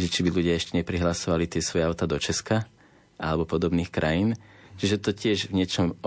[0.00, 2.64] že či by ľudia ešte neprihlasovali tie svoje auta do Česka
[3.20, 4.36] alebo podobných krajín,
[4.78, 5.98] Čiže to tiež v niečom...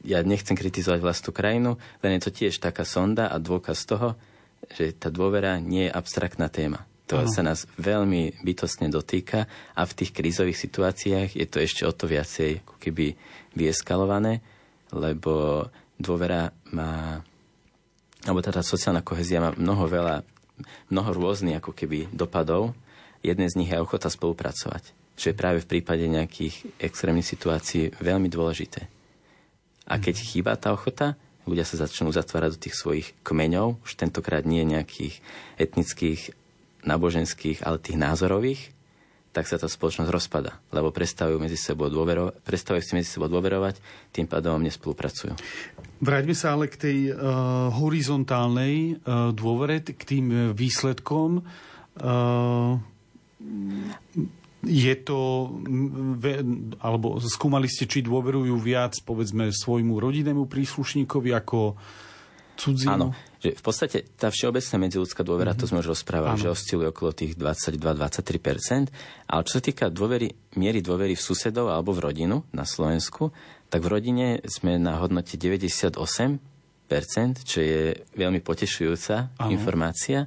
[0.00, 4.16] Ja nechcem kritizovať vlastnú krajinu, len je to tiež taká sonda a dôkaz toho,
[4.72, 6.88] že tá dôvera nie je abstraktná téma.
[7.08, 7.32] To ano.
[7.32, 12.04] sa nás veľmi bytostne dotýka a v tých krízových situáciách je to ešte o to
[12.04, 13.16] viacej ako keby
[13.56, 14.44] vyeskalované,
[14.92, 15.64] lebo
[15.96, 17.24] dôvera má,
[18.28, 20.16] alebo teda sociálna kohezia má mnoho veľa,
[20.92, 22.76] mnoho rôznych ako keby dopadov.
[23.24, 28.28] Jeden z nich je ochota spolupracovať, čo je práve v prípade nejakých extrémnych situácií veľmi
[28.30, 28.86] dôležité.
[29.88, 30.24] A keď mhm.
[30.28, 31.16] chýba tá ochota,
[31.48, 35.24] ľudia sa začnú zatvárať do tých svojich kmeňov, už tentokrát nie nejakých
[35.56, 36.36] etnických
[36.88, 38.72] náboženských, ale tých názorových,
[39.28, 43.76] tak sa tá spoločnosť rozpada, lebo prestávajú, medzi sebou dôvero, prestávajú si medzi sebou dôverovať,
[44.10, 45.36] tým pádom nespolupracujú.
[46.00, 51.44] Vráťme sa ale k tej uh, horizontálnej uh, dôvere, k tým výsledkom.
[52.00, 52.80] Uh,
[54.66, 55.54] je to,
[56.82, 61.78] alebo skúmali ste, či dôverujú viac, povedzme, svojmu rodinnému príslušníkovi ako
[62.58, 62.90] cudzinu?
[62.90, 65.62] Áno, že v podstate tá všeobecná medziludská dôvera, mm-hmm.
[65.62, 66.42] to sme už rozprávali, ano.
[66.42, 71.94] že osciluje okolo tých 22-23%, ale čo sa týka dôvery, miery dôvery v susedov alebo
[71.94, 73.30] v rodinu na Slovensku,
[73.70, 76.42] tak v rodine sme na hodnote 98%,
[77.46, 79.50] čo je veľmi potešujúca ano.
[79.54, 80.26] informácia.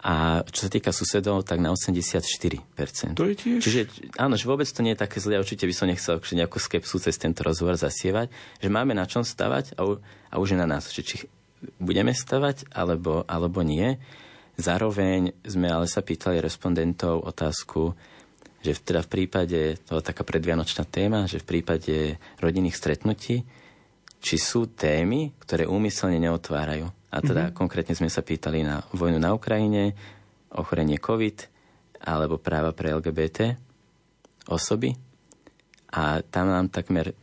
[0.00, 3.20] A čo sa týka susedov, tak na 84%.
[3.20, 3.60] To je tiež...
[3.60, 3.80] Čiže
[4.16, 5.36] áno, že vôbec to nie je také zlé.
[5.36, 8.32] Určite by som nechcel nejakú skepsu cez tento rozhovor zasievať,
[8.64, 10.00] že máme na čom stavať a,
[10.32, 11.28] a už je na nás, že či
[11.80, 13.96] budeme stavať alebo, alebo nie.
[14.60, 17.96] Zároveň sme ale sa pýtali respondentov otázku,
[18.60, 23.40] že teda v prípade, to je taká predvianočná téma, že v prípade rodinných stretnutí,
[24.20, 26.92] či sú témy, ktoré úmyselne neotvárajú.
[27.10, 27.56] A teda mm-hmm.
[27.56, 29.96] konkrétne sme sa pýtali na vojnu na Ukrajine,
[30.52, 31.48] ochorenie COVID
[32.04, 33.56] alebo práva pre LGBT
[34.52, 34.92] osoby.
[35.90, 37.16] A tam nám takmer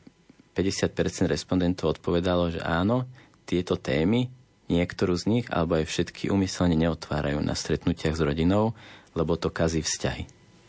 [0.58, 3.06] 50% respondentov odpovedalo, že áno,
[3.48, 4.28] tieto témy,
[4.68, 8.76] niektorú z nich, alebo aj všetky umyselne neotvárajú na stretnutiach s rodinou,
[9.16, 10.28] lebo to kazí vzťahy.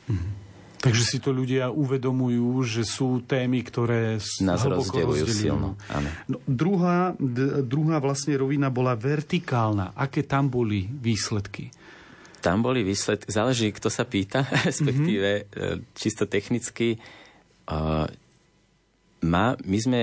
[0.09, 0.33] Mm-hmm.
[0.79, 5.75] Takže si to ľudia uvedomujú, že sú témy, ktoré nás rozdeľujú silno.
[5.91, 6.09] Áno.
[6.31, 9.91] No, druhá, d- druhá vlastne rovina bola vertikálna.
[9.99, 11.75] Aké tam boli výsledky?
[12.39, 15.99] Tam boli výsledky, záleží, kto sa pýta, respektíve mm-hmm.
[15.99, 17.03] čisto technicky.
[17.67, 18.07] Uh,
[19.27, 20.03] má, my sme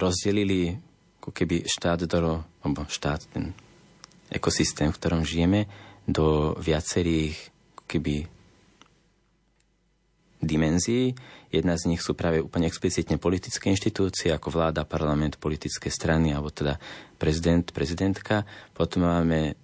[0.00, 0.80] rozdelili
[1.20, 3.52] ako keby štát do, alebo štát, ten
[4.32, 5.68] ekosystém, v ktorom žijeme,
[6.08, 7.36] do viacerých
[7.76, 8.14] ako keby
[10.40, 11.12] dimenzií.
[11.52, 16.48] Jedna z nich sú práve úplne explicitne politické inštitúcie, ako vláda, parlament, politické strany, alebo
[16.48, 16.80] teda
[17.20, 18.48] prezident, prezidentka.
[18.72, 19.58] Potom máme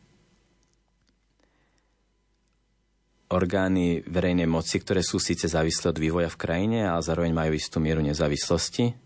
[3.30, 7.82] orgány verejnej moci, ktoré sú síce závislé od vývoja v krajine, ale zároveň majú istú
[7.82, 9.05] mieru nezávislosti.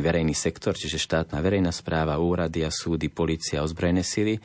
[0.00, 4.40] Verejný sektor, čiže štátna verejná správa, úrady a súdy, policia, ozbrojené sily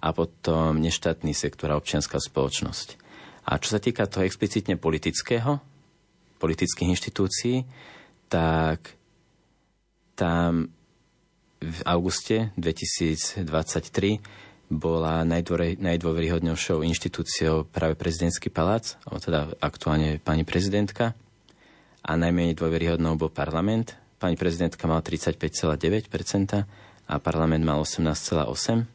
[0.00, 2.88] a potom neštátny sektor a občianská spoločnosť.
[3.46, 5.62] A čo sa týka toho explicitne politického,
[6.36, 7.64] politických inštitúcií,
[8.26, 8.96] tak
[10.18, 10.72] tam
[11.62, 13.46] v auguste 2023
[14.66, 15.22] bola
[15.78, 21.14] najdôveryhodnejšou inštitúciou práve prezidentský palác, teda aktuálne pani prezidentka.
[22.06, 23.94] A najmenej dôveryhodnou bol parlament.
[24.16, 26.64] Pani prezidentka mal 35,9%
[27.06, 28.86] a parlament mal 18,8%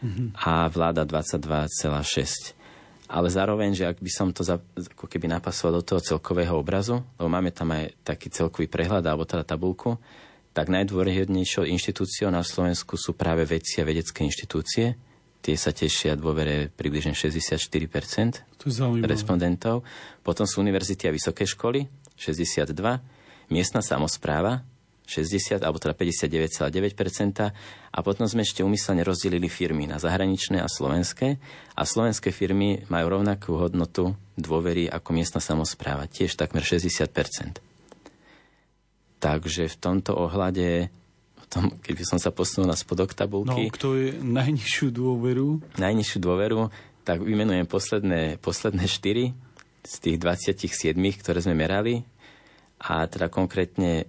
[0.00, 0.28] mm-hmm.
[0.40, 2.64] a vláda 22,6%
[3.04, 7.04] ale zároveň, že ak by som to za, ako keby napasoval do toho celkového obrazu,
[7.20, 10.00] lebo máme tam aj taký celkový prehľad alebo teda tabulku,
[10.56, 14.96] tak najdôveryhodnejšou inštitúciou na Slovensku sú práve vedci a vedecké inštitúcie.
[15.44, 17.60] Tie sa tešia dôvere približne 64%
[18.56, 18.66] to
[19.04, 19.84] respondentov.
[20.24, 21.84] Potom sú univerzity a vysoké školy,
[22.16, 22.74] 62%,
[23.48, 24.64] miestna samozpráva,
[25.04, 27.52] 60 alebo teda 59,9%
[27.92, 31.36] a potom sme ešte umyselne rozdelili firmy na zahraničné a slovenské
[31.76, 37.60] a slovenské firmy majú rovnakú hodnotu dôvery ako miestna samozpráva, tiež takmer 60%
[39.20, 40.92] Takže v tomto ohľade
[41.54, 43.70] tom, keby som sa posunul na spodok tabulky...
[43.70, 45.62] No, kto je najnižšiu dôveru?
[45.78, 46.68] Najnižšiu dôveru,
[47.06, 49.30] tak vymenujem posledné, posledné 4
[49.86, 52.02] z tých 27, ktoré sme merali.
[52.84, 54.04] A teda konkrétne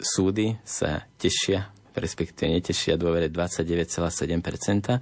[0.00, 4.98] súdy sa tešia, respektíve netešia dôvere 29,7%,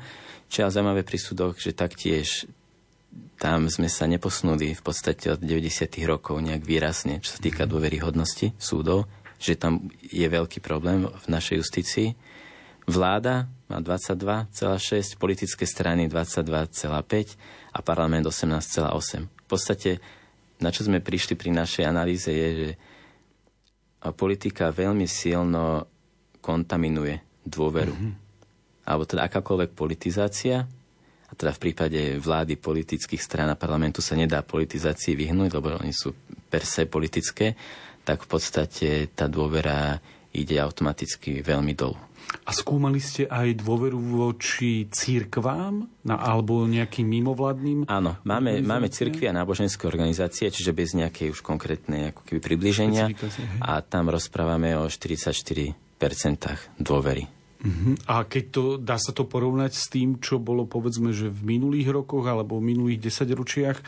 [0.48, 2.48] čo je zaujímavé pri súdoch, že taktiež
[3.38, 5.88] tam sme sa neposunuli v podstate od 90.
[6.04, 9.06] rokov nejak výrazne, čo sa týka dôveryhodnosti súdov,
[9.38, 12.08] že tam je veľký problém v našej justícii.
[12.88, 17.36] Vláda má 22,6, politické strany 22,5
[17.72, 19.28] a parlament 18,8.
[19.28, 19.90] V podstate,
[20.58, 22.70] na čo sme prišli pri našej analýze, je, že
[24.14, 25.86] politika veľmi silno
[26.38, 27.94] kontaminuje dôveru.
[27.94, 28.12] Mm-hmm.
[28.88, 30.64] Alebo teda akákoľvek politizácia,
[31.28, 35.92] a teda v prípade vlády politických strán a parlamentu sa nedá politizácii vyhnúť, lebo oni
[35.92, 36.16] sú
[36.48, 37.52] per se politické,
[38.00, 40.00] tak v podstate tá dôvera
[40.32, 42.07] ide automaticky veľmi dolu.
[42.48, 47.88] A skúmali ste aj dôveru voči církvám na, alebo nejakým mimovladným?
[47.88, 53.12] Áno, máme, máme církvy a náboženské organizácie, čiže bez nejakej už konkrétnej ako keby približenia.
[53.60, 55.76] A tam rozprávame o 44%
[56.80, 57.28] dôvery.
[57.58, 57.98] Uh-huh.
[58.06, 61.90] A keď to, dá sa to porovnať s tým, čo bolo povedzme, že v minulých
[61.90, 63.78] rokoch alebo v minulých desaťročiach,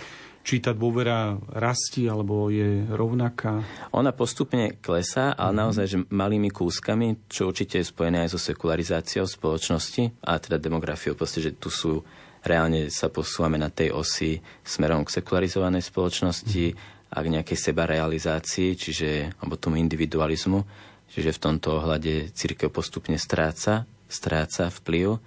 [0.40, 3.60] či tá dôvera rastie alebo je rovnaká?
[3.92, 5.60] Ona postupne klesá, ale mm-hmm.
[5.60, 11.12] naozaj že malými kúskami, čo určite je spojené aj so sekularizáciou spoločnosti a teda demografiou,
[11.12, 12.00] proste, že tu sú
[12.40, 17.12] reálne sa posúvame na tej osi smerom k sekularizovanej spoločnosti mm-hmm.
[17.12, 19.10] a k nejakej sebarealizácii, čiže,
[19.44, 20.64] alebo tomu individualizmu,
[21.12, 25.20] čiže v tomto ohľade církev postupne stráca, stráca vplyv,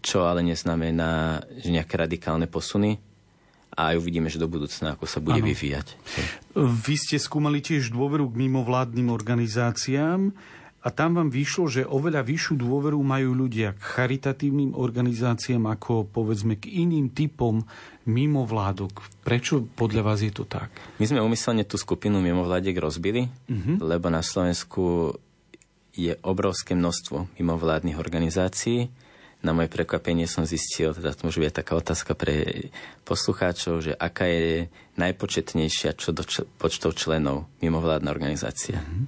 [0.00, 2.98] čo ale neznamená, že nejaké radikálne posuny,
[3.80, 5.48] a aj uvidíme, že do budúcna, ako sa bude ano.
[5.48, 5.96] vyvíjať.
[6.60, 10.36] Vy ste skúmali tiež dôveru k mimovládnym organizáciám
[10.80, 16.60] a tam vám vyšlo, že oveľa vyššiu dôveru majú ľudia k charitatívnym organizáciám ako povedzme
[16.60, 17.64] k iným typom
[18.04, 19.24] mimovládok.
[19.24, 20.72] Prečo podľa vás je to tak?
[21.00, 23.76] My sme umyselne tú skupinu mimovládiek rozbili, uh-huh.
[23.80, 25.16] lebo na Slovensku
[25.92, 28.88] je obrovské množstvo mimovládnych organizácií
[29.40, 32.68] na moje prekvapenie som zistil, teda to môže byť taká otázka pre
[33.08, 34.68] poslucháčov, že aká je
[35.00, 38.84] najpočetnejšia čo do č- počtov členov mimovládna organizácia.
[38.84, 39.04] Mm-hmm.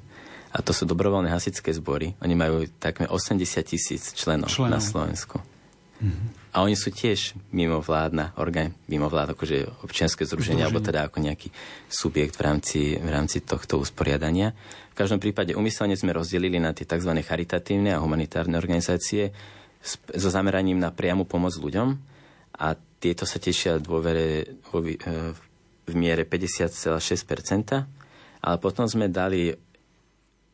[0.52, 2.16] A to sú dobrovoľné hasičské zbory.
[2.20, 5.40] Oni majú takmer 80 tisíc členov, členov na Slovensku.
[5.40, 6.42] Mm-hmm.
[6.52, 11.48] A oni sú tiež mimovládna orgán, mimovlád, akože občianske združenie, alebo teda ako nejaký
[11.88, 14.52] subjekt v rámci, v rámci tohto usporiadania.
[14.92, 17.08] V každom prípade umyselne sme rozdelili na tie tzv.
[17.24, 19.32] charitatívne a humanitárne organizácie,
[19.82, 21.98] so zameraním na priamu pomoc ľuďom.
[22.62, 24.94] A tieto sa tešia dôvere vo, e,
[25.82, 27.82] v miere 50,6%,
[28.42, 29.50] ale potom sme dali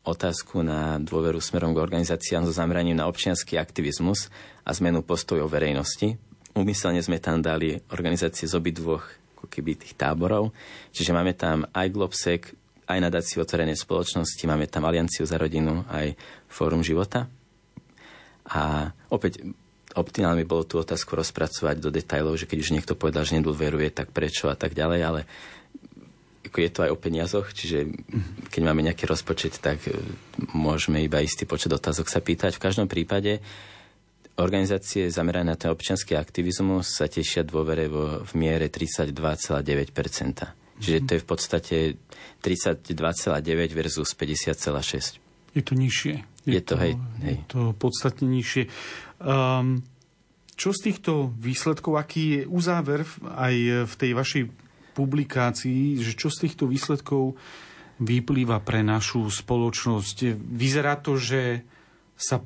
[0.01, 4.33] otázku na dôveru smerom k organizáciám so zameraním na občianský aktivizmus
[4.65, 6.17] a zmenu postojov verejnosti.
[6.57, 9.05] Umyselne sme tam dali organizácie z obidvoch
[9.49, 10.51] keby tých táborov.
[10.91, 12.41] Čiže máme tam aj Globsec,
[12.89, 16.17] aj nadáciu otvorenej spoločnosti, máme tam Alianciu za rodinu, aj
[16.49, 17.29] Fórum života.
[18.49, 19.45] A opäť
[19.93, 24.13] optimálne bolo tú otázku rozpracovať do detajlov, že keď už niekto povedal, že nedôveruje, tak
[24.13, 25.21] prečo a tak ďalej, ale
[26.49, 27.93] je to aj o peniazoch, čiže
[28.49, 29.93] keď máme nejaký rozpočet, tak e,
[30.57, 32.57] môžeme iba istý počet otázok sa pýtať.
[32.57, 33.37] V každom prípade
[34.39, 39.13] organizácie zamerané na ten občianský aktivizmus sa tešia dôvere vo, v miere 32,9%.
[40.79, 41.77] Čiže to je v podstate
[42.41, 42.97] 32,9
[43.75, 45.28] versus 50,6.
[45.53, 46.15] Je to nižšie.
[46.45, 46.93] Je, je to, hej,
[47.25, 47.35] hej.
[47.41, 48.69] Je to podstatne nižšie.
[49.21, 49.81] Um,
[50.59, 54.43] čo z týchto výsledkov, aký je uzáver aj v tej vašej
[54.91, 57.39] publikácii, že čo z týchto výsledkov
[58.03, 60.35] vyplýva pre našu spoločnosť?
[60.35, 61.63] Vyzerá to, že
[62.19, 62.43] sa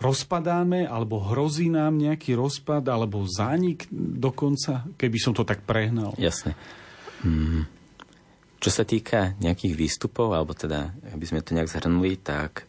[0.00, 6.16] rozpadáme, alebo hrozí nám nejaký rozpad, alebo zánik dokonca, keby som to tak prehnal.
[6.16, 6.56] Jasne.
[7.22, 7.68] Hmm.
[8.62, 12.62] Čo sa týka nejakých výstupov, alebo teda, aby sme to nejak zhrnuli, tak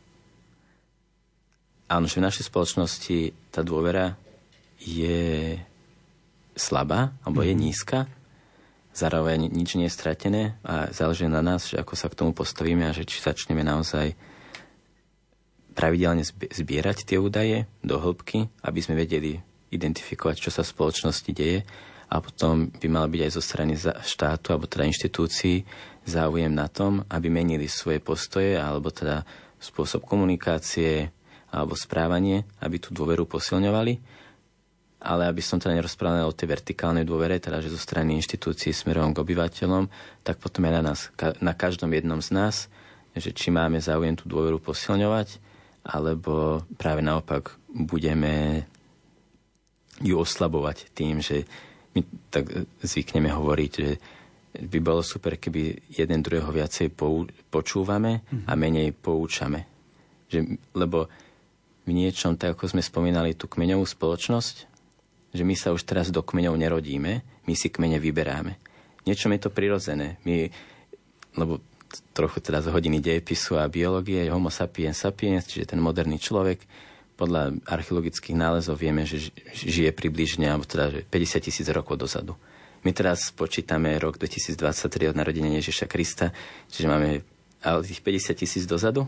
[1.86, 3.18] áno, že v našej spoločnosti
[3.54, 4.18] tá dôvera
[4.82, 5.54] je
[6.58, 7.62] slabá, alebo je mhm.
[7.62, 8.10] nízka,
[8.98, 12.90] zároveň nič nie je stratené a záleží na nás, že ako sa k tomu postavíme
[12.90, 14.18] a že či začneme naozaj
[15.78, 19.42] pravidelne zbierať tie údaje do hĺbky, aby sme vedeli
[19.74, 21.66] identifikovať, čo sa v spoločnosti deje
[22.14, 23.74] a potom by mal byť aj zo strany
[24.06, 25.66] štátu alebo teda inštitúcií
[26.06, 29.26] záujem na tom, aby menili svoje postoje alebo teda
[29.58, 31.10] spôsob komunikácie
[31.50, 34.22] alebo správanie, aby tú dôveru posilňovali.
[35.04, 39.12] Ale aby som teda nerozprával o tej vertikálnej dôvere, teda že zo strany inštitúcií smerom
[39.12, 39.92] k obyvateľom,
[40.24, 41.12] tak potom je na nás,
[41.44, 42.56] na každom jednom z nás,
[43.12, 45.44] že či máme záujem tú dôveru posilňovať,
[45.84, 48.64] alebo práve naopak budeme
[50.00, 51.44] ju oslabovať tým, že
[51.94, 52.02] my
[52.34, 52.50] tak
[52.82, 53.92] zvykneme hovoriť, že
[54.54, 58.46] by bolo super, keby jeden druhého viacej pou, počúvame mm-hmm.
[58.50, 59.66] a menej poučame.
[60.30, 61.10] Že, lebo
[61.84, 64.56] v niečom, tak ako sme spomínali tú kmeňovú spoločnosť,
[65.34, 68.56] že my sa už teraz do kmeňov nerodíme, my si kmene vyberáme.
[69.04, 70.22] Niečom je to prirodzené.
[70.24, 70.48] My,
[71.36, 71.60] lebo
[72.14, 76.62] trochu teda z hodiny dejepisu a biológie, homo sapiens sapiens, čiže ten moderný človek,
[77.14, 82.34] podľa archeologických nálezov vieme, že žije približne, alebo teda že 50 tisíc rokov dozadu.
[82.84, 86.36] My teraz počítame rok 2023 od narodenia Ježiša Krista,
[86.68, 87.24] čiže máme
[87.64, 89.08] ale tých 50 tisíc dozadu.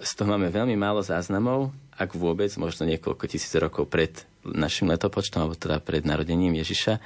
[0.00, 5.44] Z toho máme veľmi málo záznamov, ak vôbec, možno niekoľko tisíc rokov pred našim letopočtom,
[5.44, 6.96] alebo teda pred narodením Ježiša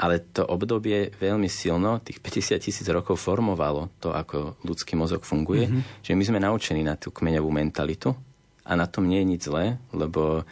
[0.00, 5.68] ale to obdobie veľmi silno, tých 50 tisíc rokov formovalo to, ako ľudský mozog funguje,
[5.68, 6.00] mm-hmm.
[6.00, 8.16] že my sme naučení na tú kmeňovú mentalitu
[8.70, 10.46] a na tom nie je nič zlé, lebo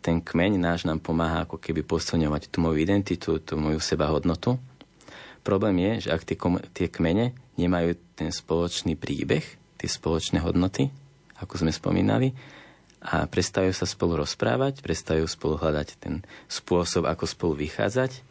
[0.00, 4.56] ten kmeň náš nám pomáha ako keby posilňovať tú moju identitu, tú moju sebahodnotu.
[5.44, 6.36] Problém je, že ak tie,
[6.72, 9.44] tie kmene nemajú ten spoločný príbeh,
[9.76, 10.88] tie spoločné hodnoty,
[11.36, 12.32] ako sme spomínali,
[13.00, 18.24] a prestajú sa spolu rozprávať, prestajú spolu hľadať ten spôsob, ako spolu vychádzať,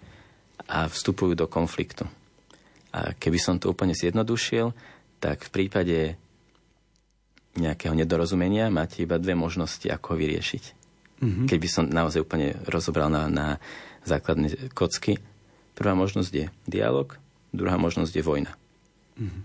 [0.69, 2.05] a vstupujú do konfliktu.
[2.93, 4.73] A keby som to úplne zjednodušil,
[5.17, 5.97] tak v prípade
[7.57, 10.63] nejakého nedorozumenia máte iba dve možnosti, ako ho vyriešiť.
[11.19, 11.45] Mm-hmm.
[11.49, 13.47] Keby som naozaj úplne rozobral na, na
[14.05, 15.19] základné kocky.
[15.75, 17.15] Prvá možnosť je dialog,
[17.51, 18.53] druhá možnosť je vojna.
[19.19, 19.43] Mm-hmm.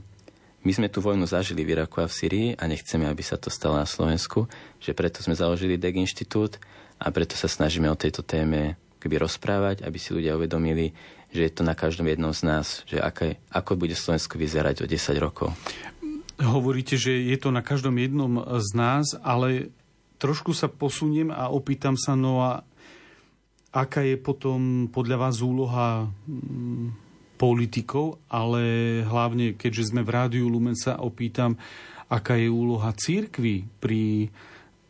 [0.65, 3.53] My sme tú vojnu zažili v Iraku a v Syrii a nechceme, aby sa to
[3.53, 4.49] stalo na Slovensku,
[4.81, 6.57] že preto sme založili DEG Inštitút
[6.97, 10.97] a preto sa snažíme o tejto téme keby rozprávať, aby si ľudia uvedomili,
[11.29, 14.89] že je to na každom jednom z nás, že aké, ako bude Slovensko vyzerať o
[14.89, 15.53] 10 rokov.
[16.41, 19.70] Hovoríte, že je to na každom jednom z nás, ale
[20.18, 22.66] trošku sa posuniem a opýtam sa, no a
[23.70, 26.95] aká je potom podľa vás úloha mm,
[27.39, 28.62] politikov, ale
[29.07, 31.59] hlavne, keďže sme v rádiu Lumen, sa opýtam,
[32.11, 34.30] aká je úloha církvy pri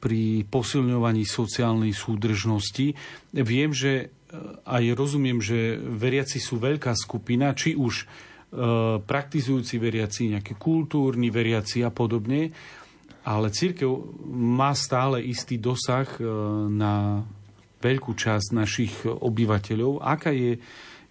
[0.05, 2.93] pri posilňovaní sociálnej súdržnosti.
[3.33, 4.07] Viem, že e,
[4.69, 8.05] aj rozumiem, že veriaci sú veľká skupina, či už
[9.05, 12.55] praktizujúci veriaci, nejakí kultúrni veriaci a podobne,
[13.25, 13.89] ale církev
[14.31, 16.23] má stále istý dosah e,
[16.69, 17.25] na
[17.81, 20.05] veľkú časť našich obyvateľov.
[20.05, 20.61] Aká je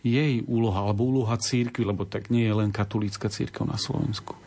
[0.06, 4.38] jej úloha, alebo úloha církvy, lebo tak nie je len katolícka církev na Slovensku?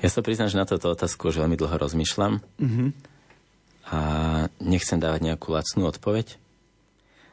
[0.00, 2.40] Ja sa priznám, že na toto otázku už veľmi dlho rozmýšľam.
[2.60, 3.20] Mm-hmm
[3.90, 4.00] a
[4.62, 6.38] nechcem dávať nejakú lacnú odpoveď.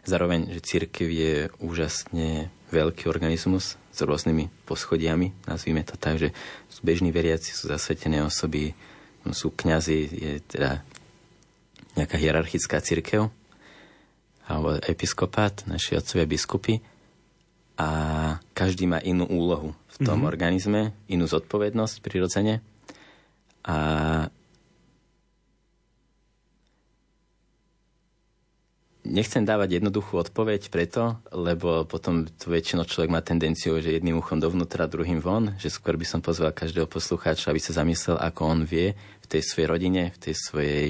[0.10, 6.30] Zároveň, že církev je úžasne veľký organizmus s rôznymi poschodiami, nazvime to tak, že
[6.68, 8.76] sú bežní veriaci, sú zasvetené osoby,
[9.32, 10.84] sú kňazi, je teda
[11.98, 13.28] nejaká hierarchická církev,
[14.48, 16.80] alebo episkopát, naši otcovia biskupy
[17.76, 17.90] a
[18.56, 20.32] každý má inú úlohu v tom mm-hmm.
[20.32, 22.64] organizme, inú zodpovednosť prirodzene
[23.68, 23.78] a
[29.08, 34.36] Nechcem dávať jednoduchú odpoveď preto, lebo potom to väčšinou človek má tendenciu, že jedným uchom
[34.36, 38.60] dovnútra, druhým von, že skôr by som pozval každého poslucháča, aby sa zamyslel, ako on
[38.68, 40.88] vie v tej svojej rodine, v tej svojej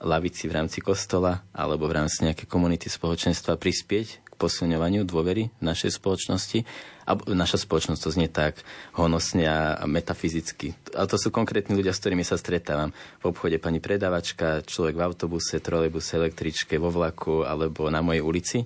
[0.00, 5.62] lavici v rámci kostola alebo v rámci nejakej komunity spoločenstva prispieť k posilňovaniu dôvery v
[5.62, 6.64] našej spoločnosti.
[7.10, 8.62] A naša spoločnosť to znie tak
[8.94, 10.78] honosne a metafyzicky.
[10.94, 12.94] Ale to sú konkrétni ľudia, s ktorými sa stretávam.
[13.18, 18.58] V obchode pani predavačka, človek v autobuse, trolejbuse, električke, vo vlaku alebo na mojej ulici.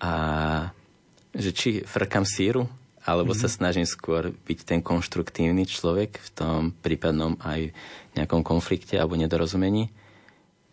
[0.00, 0.12] A
[1.36, 2.64] že či frkam síru,
[3.04, 3.52] alebo mm-hmm.
[3.52, 7.68] sa snažím skôr byť ten konštruktívny človek v tom prípadnom aj
[8.16, 9.92] nejakom konflikte alebo nedorozumení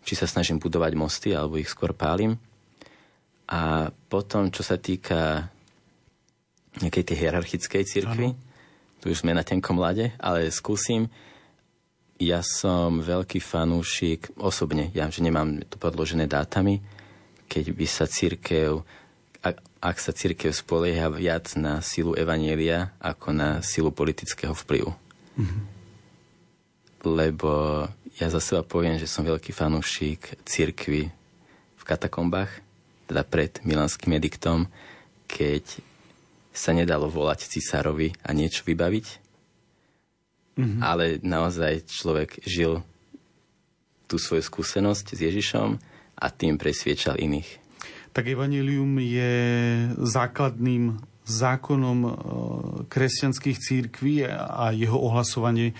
[0.04, 2.40] či sa snažím budovať mosty, alebo ich skôr pálim.
[3.50, 5.50] A potom, čo sa týka
[6.78, 8.38] nejakej tej hierarchickej cirkvi,
[9.02, 11.10] tu už sme na tenkom lade, ale skúsim.
[12.20, 16.84] Ja som veľký fanúšik osobne, ja že nemám tu podložené dátami,
[17.48, 18.84] keď by sa církev,
[19.40, 24.92] ak, ak sa církev spolieha viac na silu evanielia ako na silu politického vplyvu.
[25.40, 25.62] Mm-hmm.
[27.08, 27.52] Lebo
[28.20, 31.08] ja za seba poviem, že som veľký fanúšik cirkvy
[31.80, 32.52] v katakombách,
[33.08, 34.68] teda pred milánskym ediktom,
[35.24, 35.80] keď
[36.50, 39.06] sa nedalo volať cisárovi a niečo vybaviť,
[40.58, 40.80] mm-hmm.
[40.82, 42.82] ale naozaj človek žil
[44.10, 45.68] tú svoju skúsenosť s Ježišom
[46.18, 47.62] a tým presviečal iných.
[48.10, 49.32] Tak evanilium je
[50.02, 52.10] základným zákonom e,
[52.90, 55.78] kresťanských církví a jeho ohlasovanie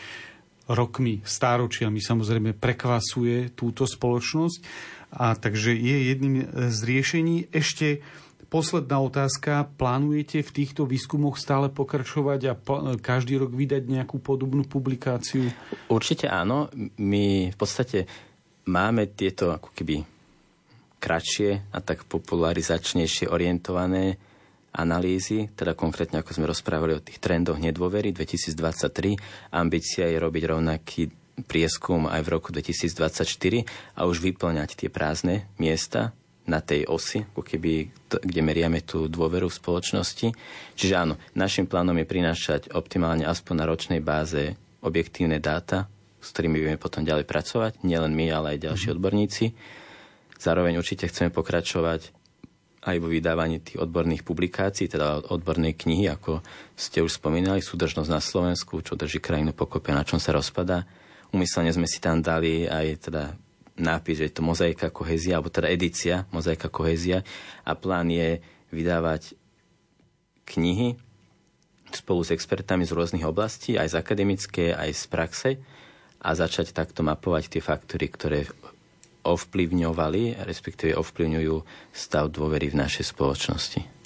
[0.70, 4.58] rokmi, stáročiami samozrejme prekvasuje túto spoločnosť.
[5.10, 6.34] A takže je jedným
[6.70, 7.50] z riešení.
[7.50, 7.98] Ešte
[8.50, 9.70] posledná otázka.
[9.78, 12.54] Plánujete v týchto výskumoch stále pokračovať a
[12.98, 15.48] každý rok vydať nejakú podobnú publikáciu?
[15.86, 16.66] Určite áno.
[16.98, 18.10] My v podstate
[18.66, 20.02] máme tieto ako keby
[21.00, 24.20] kratšie a tak popularizačnejšie orientované
[24.70, 29.18] analýzy, teda konkrétne ako sme rozprávali o tých trendoch nedôvery 2023.
[29.50, 31.02] Ambícia je robiť rovnaký
[31.48, 33.24] prieskum aj v roku 2024
[33.96, 36.12] a už vyplňať tie prázdne miesta
[36.48, 37.92] na tej osi, ako keby,
[38.24, 40.28] kde meriame tú dôveru v spoločnosti.
[40.74, 45.86] Čiže áno, našim plánom je prinášať optimálne aspoň na ročnej báze objektívne dáta,
[46.20, 48.96] s ktorými budeme potom ďalej pracovať, nielen my, ale aj ďalší mm-hmm.
[49.00, 49.44] odborníci.
[50.40, 52.16] Zároveň určite chceme pokračovať
[52.80, 56.40] aj vo vydávaní tých odborných publikácií, teda odbornej knihy, ako
[56.72, 60.88] ste už spomínali, súdržnosť na Slovensku, čo drží krajinu pokope, na čom sa rozpadá.
[61.28, 63.36] Umyselne sme si tam dali aj teda
[63.80, 67.24] nápis, že je to mozaika kohezia, alebo teda edícia mozaika kohezia
[67.64, 68.38] a plán je
[68.70, 69.34] vydávať
[70.46, 70.98] knihy
[71.90, 75.50] spolu s expertami z rôznych oblastí, aj z akademické, aj z praxe
[76.22, 78.46] a začať takto mapovať tie faktory, ktoré
[79.26, 81.56] ovplyvňovali, respektíve ovplyvňujú
[81.92, 83.99] stav dôvery v našej spoločnosti.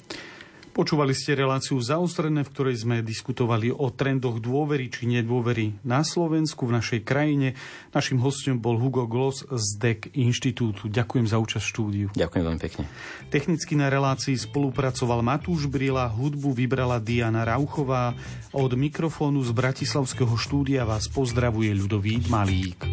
[0.75, 6.67] Počúvali ste reláciu zaostrené, v ktorej sme diskutovali o trendoch dôvery či nedôvery na Slovensku,
[6.67, 7.55] v našej krajine.
[7.95, 10.91] Našim hostom bol Hugo Gloss z DEC Inštitútu.
[10.91, 12.07] Ďakujem za účasť v štúdiu.
[12.11, 12.83] Ďakujem veľmi pekne.
[13.31, 18.11] Technicky na relácii spolupracoval Matúš Brila, hudbu vybrala Diana Rauchová.
[18.51, 22.83] Od mikrofónu z Bratislavského štúdia vás pozdravuje ľudový Malík.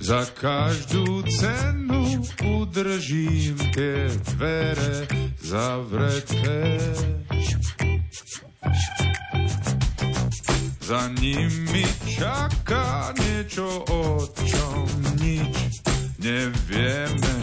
[0.00, 5.04] Za každú cenu udržím tie dvere
[5.42, 6.80] zavreté.
[10.80, 14.88] Za nimi čaká niečo, o čom
[15.20, 15.84] nič
[16.16, 17.36] nevieme.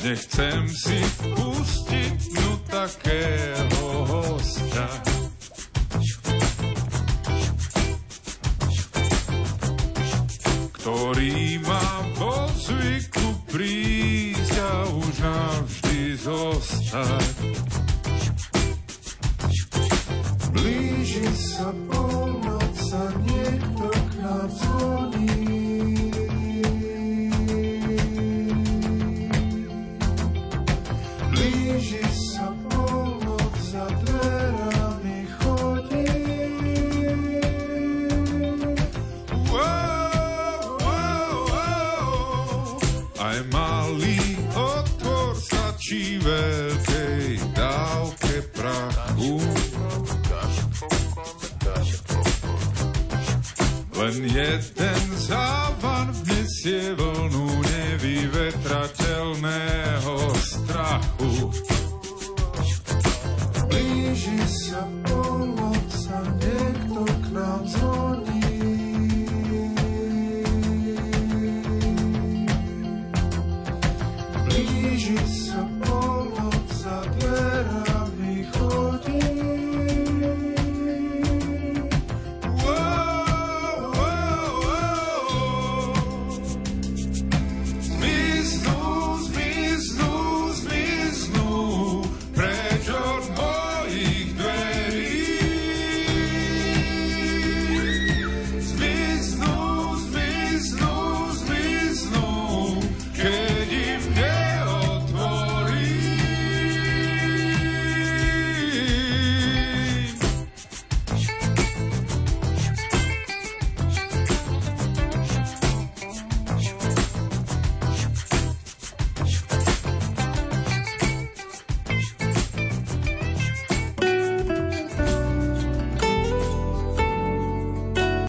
[0.00, 0.98] Nechcem si
[1.36, 5.07] pustiť no takého hostia.
[11.08, 17.36] Ktorý má vo zvyku prísť a už navždy zostať.
[20.52, 25.32] Blíži sa polnoc a niekto k nám zvoní.
[31.32, 34.17] Blíži sa polnoc a dverami